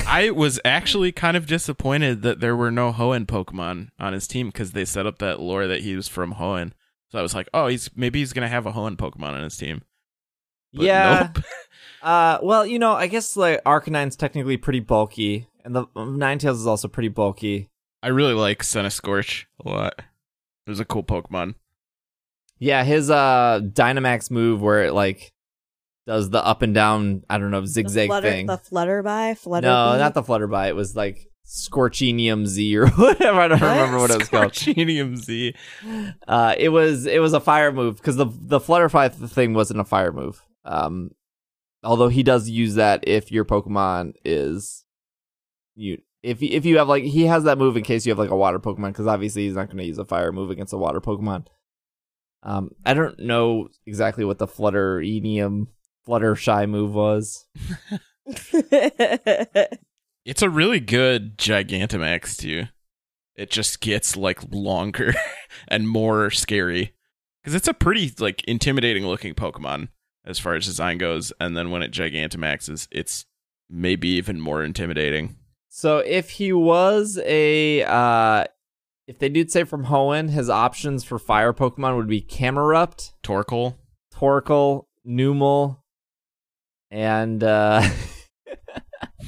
[0.08, 4.48] I was actually kind of disappointed that there were no Hoenn Pokemon on his team
[4.48, 6.74] because they set up that lore that he was from Hoenn.
[7.16, 9.56] So I was like, oh, he's maybe he's gonna have a Hoenn Pokemon on his
[9.56, 9.84] team.
[10.74, 11.30] But yeah.
[11.34, 11.44] nope.
[12.04, 16.56] Uh, well, you know, I guess like Arcanine's technically pretty bulky, and the um, Ninetales
[16.56, 17.70] is also pretty bulky.
[18.04, 19.94] I really like Centiskorch a lot.
[20.68, 21.56] It was a cool Pokemon.
[22.60, 25.34] Yeah, his uh Dynamax move where it like
[26.06, 28.46] does the up and down, I don't know, The zigzag flutter, thing.
[28.46, 29.66] the flutter by flutter.
[29.66, 30.00] no, bee?
[30.00, 30.68] not the Flutterby.
[30.68, 33.40] It was like Scorchenium Z or whatever.
[33.40, 33.70] I don't What?
[33.70, 34.52] remember what it was called.
[34.54, 35.54] Scorchenium Z.
[36.28, 39.84] Uh, it was it was a fire move because the the Flutterfly thing wasn't a
[39.86, 40.44] fire move.
[40.64, 41.12] Um,
[41.84, 44.84] although he does use that if your Pokemon is
[45.76, 48.32] you if if you have like he has that move in case you have like
[48.32, 50.78] a water Pokemon because obviously he's not going to use a fire move against a
[50.78, 51.46] water Pokemon.
[52.42, 55.68] Um, I don't know exactly what the Flutterenium
[56.08, 57.46] Fluttershy move was.
[60.26, 62.64] It's a really good Gigantamax too.
[63.36, 65.14] It just gets like longer
[65.68, 66.94] and more scary
[67.42, 69.90] because it's a pretty like intimidating looking Pokemon
[70.26, 71.32] as far as design goes.
[71.40, 73.26] And then when it Gigantamaxes, it's
[73.70, 75.36] maybe even more intimidating.
[75.70, 78.46] So if he was a uh
[79.08, 83.76] if they did say from Hoenn, his options for fire Pokemon would be Camerupt, Torkoal.
[84.12, 85.82] Torkoal, Numel,
[86.90, 87.88] and uh.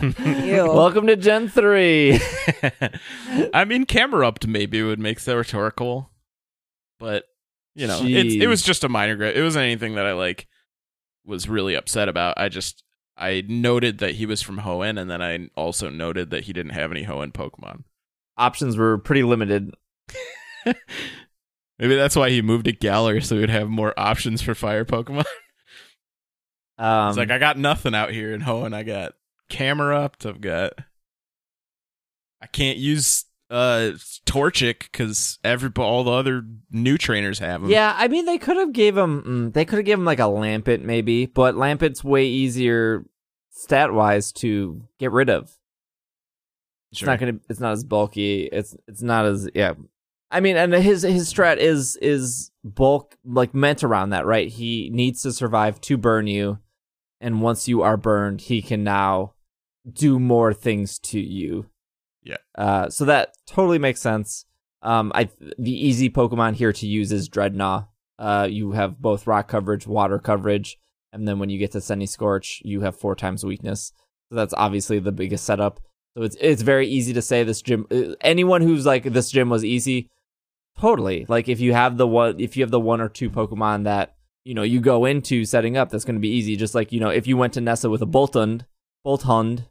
[0.66, 2.20] welcome to Gen 3.
[3.54, 6.12] I mean, Camerupt maybe would make the rhetorical.
[7.00, 7.26] but
[7.76, 9.16] you know, it's, it was just a minor.
[9.16, 10.48] Gra- it wasn't anything that I like
[11.26, 12.36] was really upset about.
[12.38, 12.84] I just
[13.16, 16.72] I noted that he was from Hoenn, and then I also noted that he didn't
[16.72, 17.84] have any Hoenn Pokemon.
[18.38, 19.76] Options were pretty limited.
[20.66, 24.84] Maybe that's why he moved to Galar so he would have more options for fire
[24.86, 25.26] Pokemon.
[26.80, 28.74] Um It's like I got nothing out here in Hoenn.
[28.74, 29.14] I got
[29.50, 30.26] Camerupt.
[30.26, 30.74] I've got.
[32.42, 33.92] I can't use uh
[34.26, 37.70] Torchic because every all the other new trainers have them.
[37.70, 40.20] Yeah, I mean they could have gave him mm, they could have given him like
[40.20, 43.06] a Lampent maybe, but Lampent's way easier
[43.52, 45.58] stat wise to get rid of.
[46.92, 47.40] It's not gonna.
[47.50, 48.44] It's not as bulky.
[48.44, 49.74] It's it's not as yeah.
[50.32, 54.50] I mean, and his his strat is is bulk like meant around that, right?
[54.50, 56.60] He needs to survive to burn you,
[57.20, 59.34] and once you are burned, he can now
[59.92, 61.68] do more things to you.
[62.24, 62.38] Yeah.
[62.58, 64.46] Uh, so that totally makes sense.
[64.82, 67.88] Um, I the easy Pokemon here to use is Drednaw.
[68.20, 70.78] Uh, you have both rock coverage, water coverage,
[71.14, 73.92] and then when you get to Centiskorch, you have four times weakness.
[74.30, 75.80] So that's obviously the biggest setup.
[76.16, 77.88] So it's it's very easy to say this gym.
[77.92, 80.10] uh, Anyone who's like this gym was easy,
[80.80, 81.26] totally.
[81.30, 84.16] Like if you have the one, if you have the one or two Pokemon that
[84.44, 86.56] you know you go into setting up, that's going to be easy.
[86.56, 88.66] Just like you know, if you went to Nessa with a Boltund,
[89.06, 89.66] Bolthund,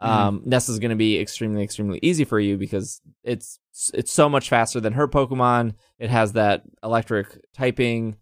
[0.00, 3.58] um, Nessa's going to be extremely extremely easy for you because it's
[3.94, 5.74] it's so much faster than her Pokemon.
[5.98, 8.16] It has that electric typing.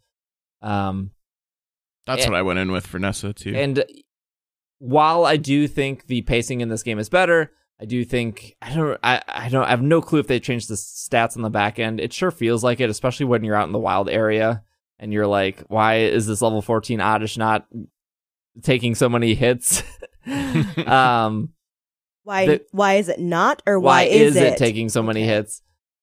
[0.62, 1.10] Um,
[2.06, 2.30] That's Yeah.
[2.30, 3.54] what I went in with for Nessa too.
[3.54, 3.84] and
[4.80, 8.74] while I do think the pacing in this game is better, I do think I
[8.74, 11.50] don't I, I don't I have no clue if they changed the stats on the
[11.50, 12.00] back end.
[12.00, 14.62] It sure feels like it, especially when you're out in the wild area
[14.98, 17.66] and you're like, why is this level 14 oddish not
[18.62, 19.82] taking so many hits?
[20.86, 21.50] um
[22.28, 25.22] Why The- why is it not or why, why, is, it, it taking so many
[25.22, 25.32] Okay.
[25.34, 25.62] hits?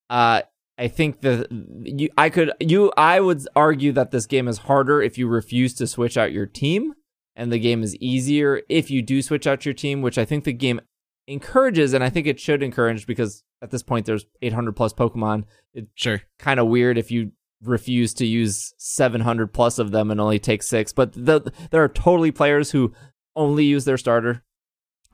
[0.09, 0.41] Uh,
[0.78, 1.47] I think that
[1.84, 5.76] you, I could, you, I would argue that this game is harder if you refuse
[5.76, 6.93] to switch out your team,
[7.36, 10.45] and the game is easier if you do switch out your team, which I think
[10.45, 10.82] the game
[11.28, 15.43] encourages, and I think it should encourage because at this point there's 800 plus Pokemon.
[15.76, 16.21] It's Sure.
[16.39, 20.63] kind of weird if you refuse to use 700 plus of them and only take
[20.63, 22.93] six, but the, there are totally players who
[23.36, 24.43] only use their starter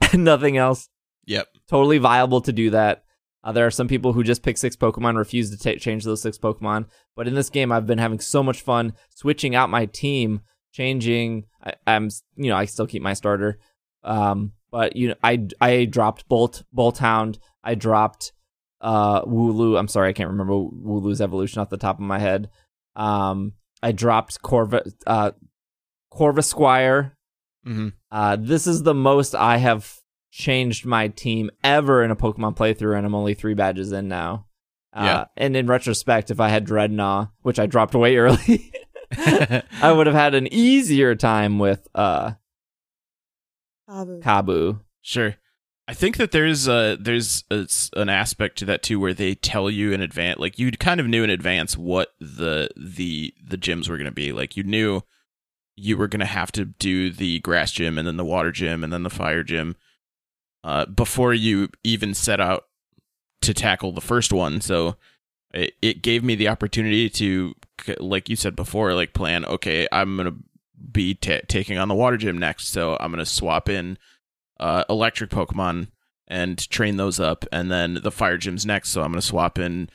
[0.14, 0.88] and nothing else
[1.32, 1.48] Yep.
[1.70, 3.04] totally viable to do that.
[3.44, 6.22] Uh, there are some people who just pick six Pokemon, refuse to ta change those
[6.22, 6.86] six Pokemon.
[7.16, 10.42] But in this game, I've been having so much fun switching out my team,
[10.74, 11.46] changing.
[11.64, 13.58] I, I'm, you know, I still keep my starter.
[14.04, 17.40] Um, but you know, I I dropped Bolt Boltund.
[17.64, 18.32] I dropped
[18.82, 19.78] uh Wooloo.
[19.80, 22.50] I'm sorry, I can't remember Wooloo's evolution off the top of my head.
[22.96, 25.32] Um, I dropped Corva uh
[26.14, 27.14] Corvisquire.
[27.66, 27.90] Mm-hmm.
[28.12, 30.01] Uh, this is the most I have
[30.32, 34.48] changed my team ever in a Pokemon playthrough, and I'm only three badges in now.
[34.94, 35.26] Uh, Yeah.
[35.38, 38.72] And in retrospect, if I had Drednaw, which I dropped way early,
[39.18, 42.32] I would have had an easier time with uh,
[43.90, 44.22] Kabu.
[44.22, 44.80] Kabu.
[45.02, 45.36] Sure.
[45.88, 49.36] I think that there's a there's a s an aspect to that too where they
[49.36, 53.58] tell you in advance like you kind of knew in advance what the the the
[53.58, 55.02] gyms were going to be like you knew
[55.76, 58.86] you were going to have to do the grass gym and then the water gym
[58.86, 59.76] and then the fire gym
[60.64, 62.66] uh before you even set out
[63.42, 64.96] to tackle the first one so
[65.54, 67.54] it, it gave me the opportunity to
[68.00, 70.38] like you said before like plan okay I'm going to
[70.92, 73.98] be ta taking on the water gym next so I'm going to swap in
[74.62, 75.88] uh, electric Pokemon
[76.32, 78.90] and train those up, and then the fire gym's next.
[78.90, 79.90] So I'm gonna swap in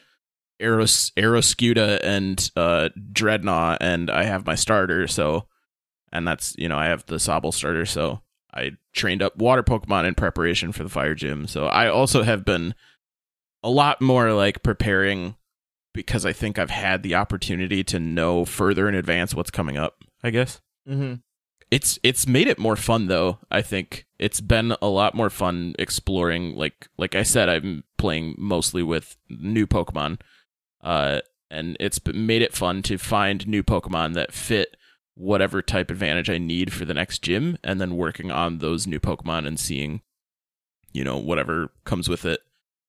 [0.60, 5.08] Aeros Arrokuda and uh, Drednaw, and I have my starter.
[5.08, 5.46] So,
[6.12, 7.86] and that's you know I have the Sobble starter.
[7.86, 8.20] So
[8.56, 11.46] I trained up water Pokemon in preparation for the fire gym.
[11.46, 12.74] So I also have been
[13.62, 15.36] a lot more like preparing
[15.92, 20.02] because I think I've had the opportunity to know further in advance what's coming up.
[20.22, 21.14] I guess Mm-hmm.
[21.72, 25.74] it's it's made it more fun though i think it's been a lot more fun
[25.80, 30.20] exploring like like i said i'm playing mostly with new pokemon
[30.84, 31.18] uh
[31.50, 34.76] and it's made it fun to find new pokemon that fit
[35.16, 39.00] whatever type advantage i need for the next gym and then working on those new
[39.00, 40.00] pokemon and seeing
[40.92, 42.40] you know whatever comes with it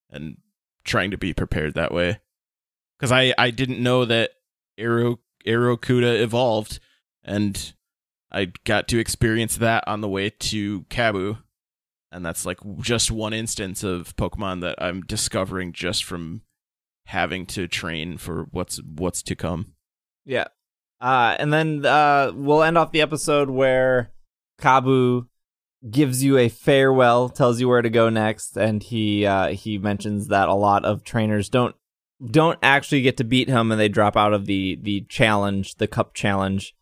[0.09, 0.37] and
[0.83, 2.19] trying to be prepared that way
[2.97, 4.31] because i i didn't know that
[4.77, 6.79] Aero Arrokuda evolved
[7.23, 7.73] and
[8.31, 11.39] I got to experience that on the way to Kabu.
[12.11, 16.41] And that's like just one instance of Pokemon that I'm discovering just from
[17.05, 19.73] having to train for what's what's to come.
[20.25, 20.47] Yeah.
[20.99, 24.11] Uh, and then uh, we'll end off the episode where
[24.59, 25.27] Kabu
[25.89, 30.27] gives you a farewell, tells you where to go next, and he uh, he mentions
[30.27, 31.75] that a lot of trainers don't
[32.25, 35.87] don't actually get to beat him, and they drop out of the the challenge, the
[35.87, 36.75] cup challenge,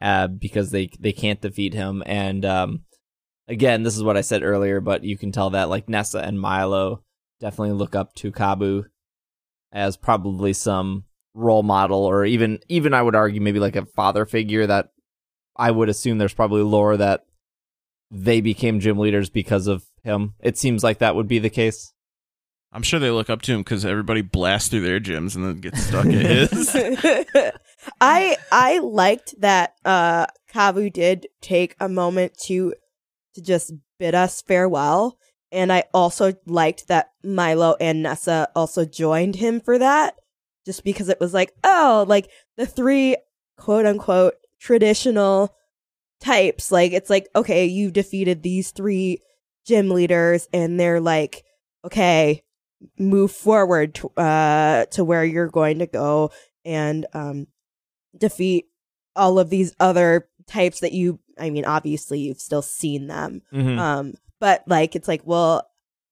[0.00, 2.02] uh, because they they can't defeat him.
[2.06, 2.84] And um,
[3.48, 6.40] again, this is what I said earlier, but you can tell that like Nessa and
[6.40, 7.02] Milo
[7.40, 8.86] definitely look up to Kabu
[9.70, 11.04] as probably some
[11.38, 14.90] role model or even even I would argue maybe like a father figure that
[15.56, 17.24] I would assume there's probably lore that
[18.10, 20.34] they became gym leaders because of him.
[20.40, 21.92] It seems like that would be the case.
[22.72, 25.60] I'm sure they look up to him because everybody blasts through their gyms and then
[25.60, 26.76] gets stuck at his.
[28.00, 32.74] I I liked that uh Kabu did take a moment to
[33.34, 35.18] to just bid us farewell.
[35.50, 40.16] And I also liked that Milo and Nessa also joined him for that.
[40.68, 43.16] Just because it was like, oh, like the three
[43.56, 45.56] quote unquote traditional
[46.20, 46.70] types.
[46.70, 49.22] Like it's like, okay, you've defeated these three
[49.66, 51.42] gym leaders and they're like,
[51.86, 52.42] okay,
[52.98, 56.30] move forward to, uh to where you're going to go
[56.66, 57.46] and um
[58.16, 58.66] defeat
[59.16, 63.78] all of these other types that you I mean obviously you've still seen them Mm-hmm.
[63.78, 65.66] um but like it's like well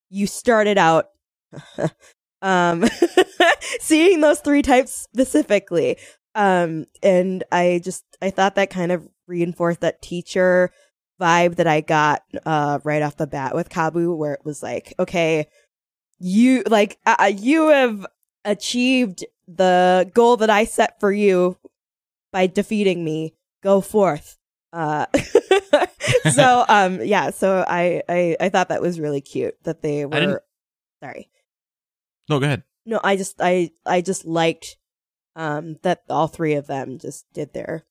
[0.09, 1.11] you started out
[2.43, 2.85] um
[3.81, 5.97] seeing those three types specifically
[6.35, 10.71] um and I just I thought that kind of reinforced that teacher
[11.21, 14.95] vibe that I got uh right off the bat with Kabu where it was like
[14.99, 15.47] okay
[16.19, 18.07] you like uh, you have
[18.45, 21.57] achieved the goal that I set for you
[22.33, 23.35] by defeating me.
[23.63, 24.39] Go forth.
[24.73, 25.07] Uh,
[26.33, 30.43] so um yeah, so I, I I thought that was really cute that they were
[31.03, 31.29] sorry.
[32.29, 32.63] No, go ahead.
[32.85, 34.77] No, I just I I just liked
[35.35, 37.85] um that all three of them just did their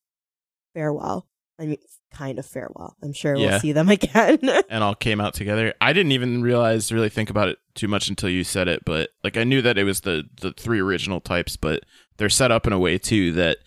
[0.74, 1.28] farewell.
[1.60, 1.78] I mean
[2.12, 2.96] kind of farewell.
[3.04, 3.52] I'm sure Yeah.
[3.52, 4.40] we'll see them again.
[4.70, 5.74] and all came out together.
[5.82, 8.84] I didn't even realize, really think about it too much until you said it.
[8.86, 11.84] But like, I knew that it was the the three original types, but
[12.18, 13.58] they're set up in a way too that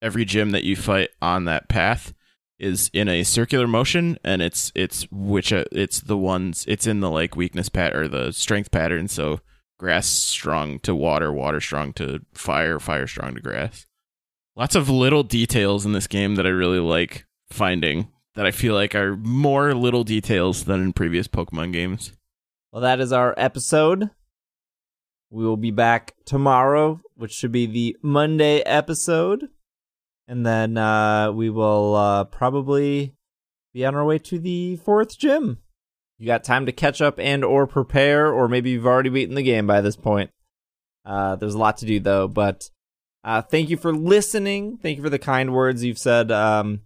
[0.00, 2.14] every gym that you fight on that path
[2.58, 7.00] is in a circular motion, and it's it's which uh, it's the ones it's in
[7.00, 9.06] the like weakness pat or the strength pattern.
[9.08, 9.40] So
[9.82, 13.84] grass strong to water, water strong to fire, fire strong to grass.
[14.54, 18.74] Lots of little details in this game that I really like finding that I feel
[18.74, 22.12] like are more little details than in previous Pokemon games.
[22.70, 24.10] Well, that is our episode.
[25.30, 29.48] We will be back tomorrow, which should be the Monday episode.
[30.28, 33.14] And then uh, we will uh, probably
[33.74, 35.58] be on our way to the fourth gym.
[36.22, 39.42] You got time to catch up and or prepare, or maybe you've already beaten the
[39.42, 40.30] game by this point.
[41.04, 42.70] Uh, there's a lot to do though, but
[43.24, 44.78] uh, thank you for listening.
[44.80, 46.30] Thank you for the kind words you've said.
[46.30, 46.82] Um,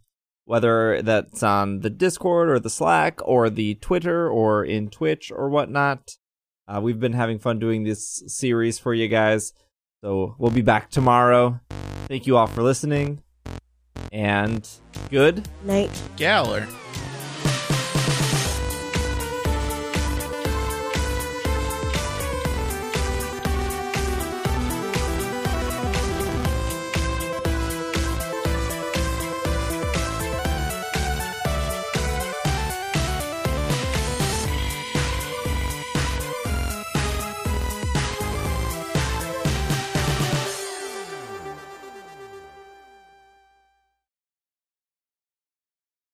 [0.46, 5.50] whether that's on the Discord or the Slack or the Twitter or in Twitch or
[5.50, 6.16] whatnot.
[6.66, 9.52] Uh, we've been having fun doing this series for you guys.
[10.02, 11.60] So we'll be back tomorrow.
[12.08, 13.22] Thank you all for listening.
[14.12, 14.66] And
[15.10, 15.90] good Night.
[16.16, 16.66] Galar.